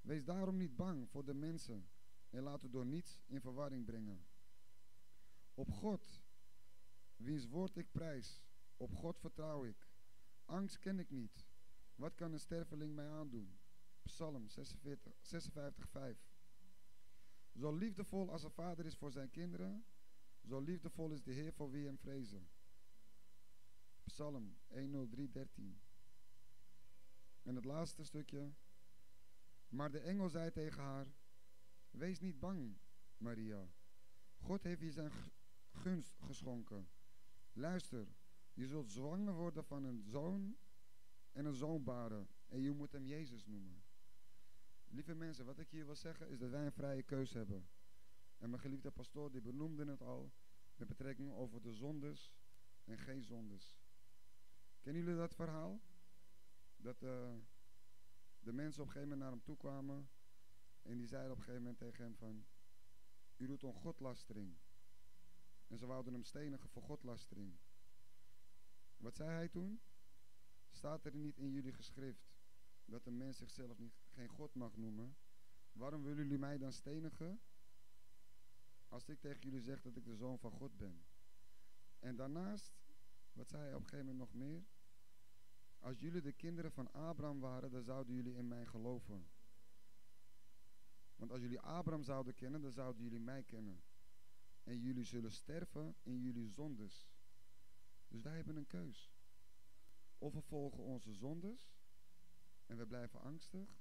[0.00, 1.88] Wees daarom niet bang voor de mensen
[2.30, 4.26] en laat u door niets in verwarring brengen.
[5.54, 6.22] Op God,
[7.16, 8.42] wiens woord ik prijs,
[8.76, 9.88] op God vertrouw ik.
[10.44, 11.46] Angst ken ik niet.
[11.94, 13.58] Wat kan een sterveling mij aandoen?
[14.02, 16.18] Psalm 46, 56, 5.
[17.54, 19.84] Zo liefdevol als een vader is voor zijn kinderen,
[20.44, 22.48] zo liefdevol is de Heer voor wie hem vrezen.
[24.04, 25.80] Psalm 103, 13.
[27.42, 28.52] En het laatste stukje.
[29.68, 31.06] Maar de engel zei tegen haar,
[31.98, 32.78] wees niet bang,
[33.16, 33.68] Maria.
[34.36, 35.12] God heeft je zijn
[35.72, 36.88] gunst geschonken.
[37.52, 38.06] Luister,
[38.52, 40.56] je zult zwanger worden van een zoon
[41.32, 42.28] en een zoon baren.
[42.46, 43.82] En je moet hem Jezus noemen.
[44.88, 47.68] Lieve mensen, wat ik hier wil zeggen is dat wij een vrije keus hebben.
[48.38, 50.32] En mijn geliefde pastoor die benoemde het al
[50.76, 52.34] met betrekking over de zondes
[52.84, 53.78] en geen zondes.
[54.80, 55.80] Kennen jullie dat verhaal?
[56.76, 57.34] Dat uh,
[58.40, 60.08] de mensen op een gegeven moment naar hem toe kwamen
[60.88, 62.46] en die zeiden op een gegeven moment tegen hem van,
[63.36, 64.56] u doet een godlastering.
[65.66, 67.56] En ze wouden hem stenigen voor godlastering.
[68.96, 69.80] Wat zei hij toen?
[70.70, 72.36] Staat er niet in jullie geschrift
[72.84, 75.16] dat een mens zichzelf niet, geen God mag noemen?
[75.72, 77.40] Waarom willen jullie mij dan stenigen?
[78.88, 81.04] Als ik tegen jullie zeg dat ik de zoon van God ben.
[81.98, 82.72] En daarnaast,
[83.32, 84.64] wat zei hij op een gegeven moment nog meer?
[85.78, 89.28] Als jullie de kinderen van Abraham waren, dan zouden jullie in mij geloven.
[91.18, 93.82] Want als jullie Abraham zouden kennen, dan zouden jullie mij kennen.
[94.62, 97.08] En jullie zullen sterven in jullie zondes.
[98.08, 99.12] Dus wij hebben een keus.
[100.18, 101.76] Of we volgen onze zondes
[102.66, 103.80] en we blijven angstig.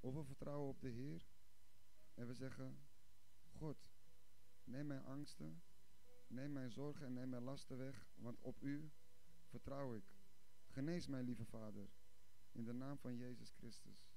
[0.00, 1.26] Of we vertrouwen op de Heer
[2.14, 2.78] en we zeggen,
[3.50, 3.90] God,
[4.64, 5.62] neem mijn angsten,
[6.26, 8.90] neem mijn zorgen en neem mijn lasten weg, want op u
[9.44, 10.04] vertrouw ik.
[10.66, 11.90] Genees mij, lieve Vader,
[12.52, 14.10] in de naam van Jezus Christus.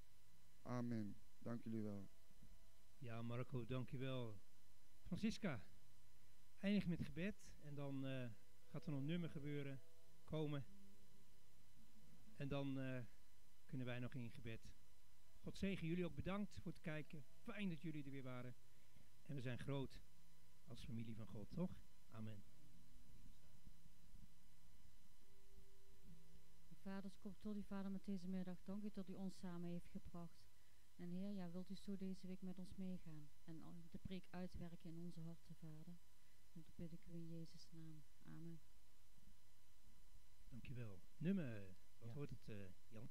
[0.62, 1.18] Amen.
[1.38, 2.10] Dank jullie wel.
[3.06, 4.40] Ja, Marco, dankjewel.
[5.02, 5.64] Francisca,
[6.60, 8.30] eindig met gebed en dan eh,
[8.66, 9.82] gaat er nog een nummer gebeuren,
[10.24, 10.66] komen.
[12.36, 13.04] En dan eh,
[13.66, 14.72] kunnen wij nog in gebed.
[15.40, 17.26] God zegen jullie ook bedankt voor het kijken.
[17.34, 18.56] Fijn dat jullie er weer waren.
[19.26, 20.02] En we zijn groot
[20.68, 21.72] als familie van God, toch?
[22.10, 22.44] Amen.
[26.82, 28.64] Vaders, kom tot u, Vader, met deze middag.
[28.64, 30.55] Dank u dat u ons samen heeft gebracht.
[30.96, 34.90] En Heer, ja, wilt u zo deze week met ons meegaan en de preek uitwerken
[34.90, 35.98] in onze harten, Vader.
[36.54, 38.04] En dat bid ik u in Jezus' naam.
[38.26, 38.60] Amen.
[40.50, 41.00] Dankjewel.
[41.18, 42.14] Nummer, wat Ja.
[42.14, 43.10] wordt het, eh, Jan?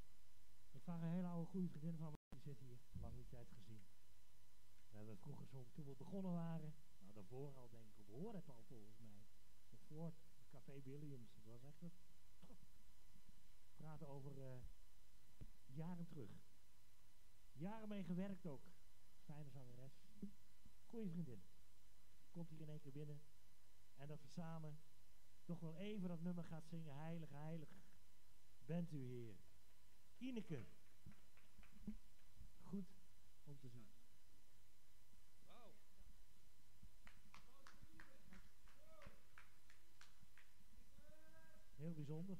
[0.70, 3.48] Ik vraag een hele oude goede vriendin van me, die zit hier, lang niet tijd
[3.50, 3.84] gezien.
[4.90, 8.34] We hebben vroeger zo, toen we begonnen waren, nou daarvoor al denk ik, op hoor
[8.34, 9.24] het al volgens mij.
[9.70, 10.04] Nog voor
[10.36, 11.92] het Café Williams, dat was echt het.
[13.76, 14.60] Praten over eh,
[15.66, 16.30] jaren terug.
[17.54, 18.62] Jaren mee gewerkt ook.
[19.24, 19.92] Fijne zangeres.
[20.90, 21.42] Goeie vriendin.
[22.30, 23.22] Komt hier in één keer binnen.
[23.94, 24.80] En dat we samen
[25.44, 26.94] toch wel even dat nummer gaat zingen.
[26.94, 27.68] Heilig, heilig.
[28.58, 29.36] Bent u Heer.
[30.18, 30.64] Ineke.
[32.62, 32.94] Goed
[33.44, 33.88] om te zien.
[41.74, 42.38] Heel bijzonder.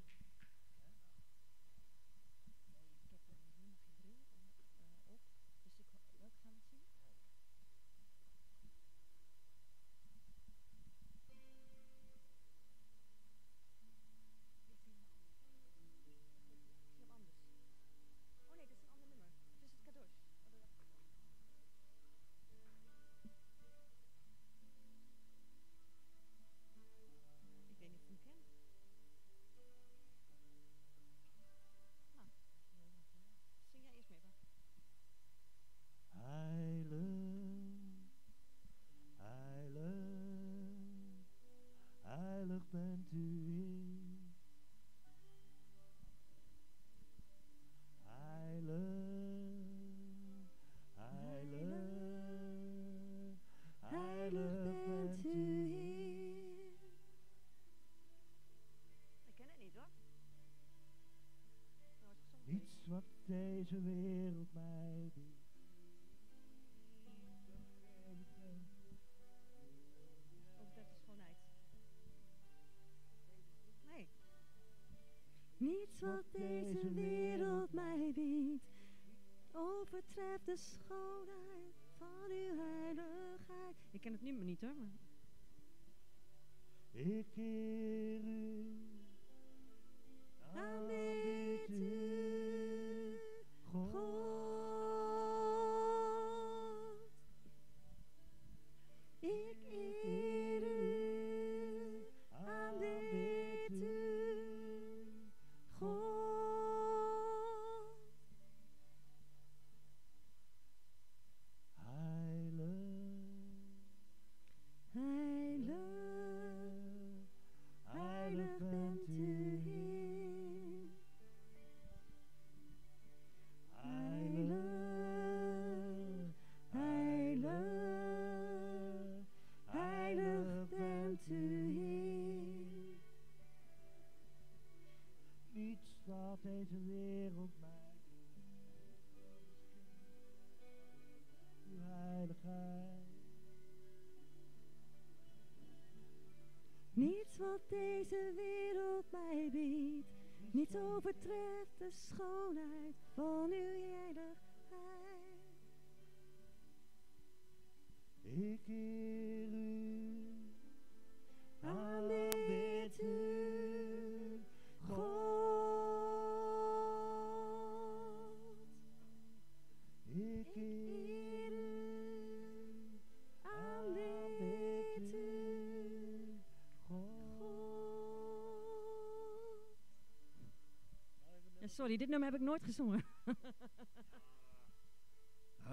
[181.75, 183.05] Sorry, dit nummer heb ik nooit gezongen.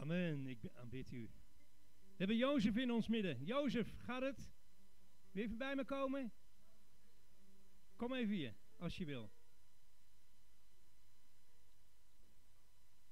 [0.01, 0.47] Amen.
[0.47, 1.31] Ik aanbid u.
[2.03, 3.45] We hebben Jozef in ons midden.
[3.45, 4.53] Jozef, gaat het?
[5.31, 6.33] Wil je even bij me komen?
[7.97, 9.31] Kom even hier, als je wil.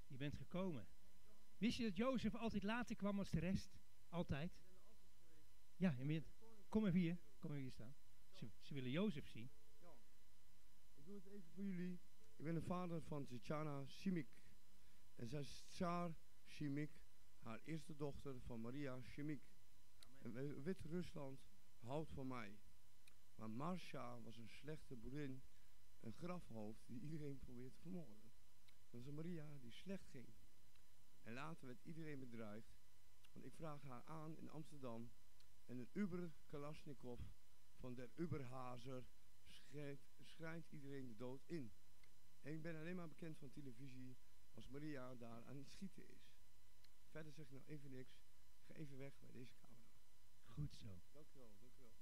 [0.07, 0.89] Je bent gekomen.
[1.59, 3.79] Wist je dat Jozef altijd later kwam als de rest?
[4.09, 4.61] Altijd?
[5.77, 6.33] Ja, je bent,
[6.69, 7.19] kom even hier.
[7.39, 7.95] Kom even hier staan.
[8.33, 9.51] Ze, ze willen Jozef zien.
[10.95, 12.01] Ik doe het even voor jullie.
[12.41, 14.29] Ik ben de vader van Tjana Simik.
[15.17, 16.15] En zij is Tsar
[16.47, 16.91] Simik,
[17.39, 19.01] haar eerste dochter van Maria
[20.33, 21.41] we- Wit-Rusland
[21.81, 22.59] houdt van mij.
[23.35, 25.43] Maar Marcia was een slechte boerin,
[26.01, 28.33] een grafhoofd die iedereen probeert te vermoorden.
[28.91, 30.29] Dat was een Maria die slecht ging.
[31.23, 32.81] En later werd iedereen bedreigd,
[33.33, 35.11] want ik vraag haar aan in Amsterdam
[35.67, 37.21] en een Uber Kalashnikov
[37.77, 39.05] van der Uberhazer
[39.47, 41.73] schrijft, schrijnt iedereen de dood in.
[42.41, 44.17] En ik ben alleen maar bekend van televisie
[44.55, 46.39] als Maria daar aan het schieten is.
[47.11, 48.15] Verder zeg ik nou even niks.
[48.61, 49.89] Ik ga even weg bij deze camera.
[50.45, 51.03] Goed zo.
[51.13, 51.93] Dank u wel, dank u wel.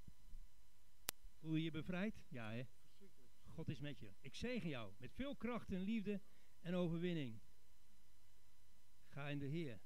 [1.38, 2.24] Voel je je bevrijd?
[2.28, 2.66] Ja, hè?
[3.48, 4.14] God is met je.
[4.20, 6.20] Ik zegen jou met veel kracht en liefde
[6.60, 7.40] en overwinning.
[9.06, 9.80] Ga in de Heer.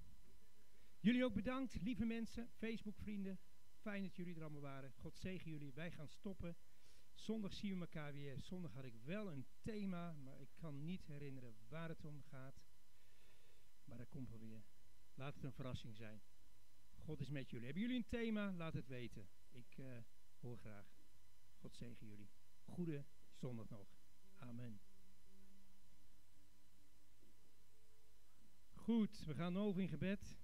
[1.01, 3.41] Jullie ook bedankt, lieve mensen, Facebook-vrienden.
[3.75, 4.93] Fijn dat jullie er allemaal waren.
[4.93, 5.73] God zegen jullie.
[5.73, 6.57] Wij gaan stoppen.
[7.15, 8.41] Zondag zien we elkaar weer.
[8.41, 12.63] Zondag had ik wel een thema, maar kan niet herinneren waar het om gaat.
[13.85, 14.65] Maar dat komt wel weer.
[15.15, 16.23] Laat het een verrassing zijn.
[16.95, 17.65] God is met jullie.
[17.65, 18.53] Hebben jullie een thema?
[18.53, 19.29] Laat het weten.
[19.51, 19.99] Ik eh,
[20.41, 20.87] hoor graag.
[21.57, 22.31] God zegen jullie.
[22.65, 23.89] Goede zondag nog.
[24.37, 24.81] Amen.
[28.73, 30.42] Goed, we gaan over in gebed.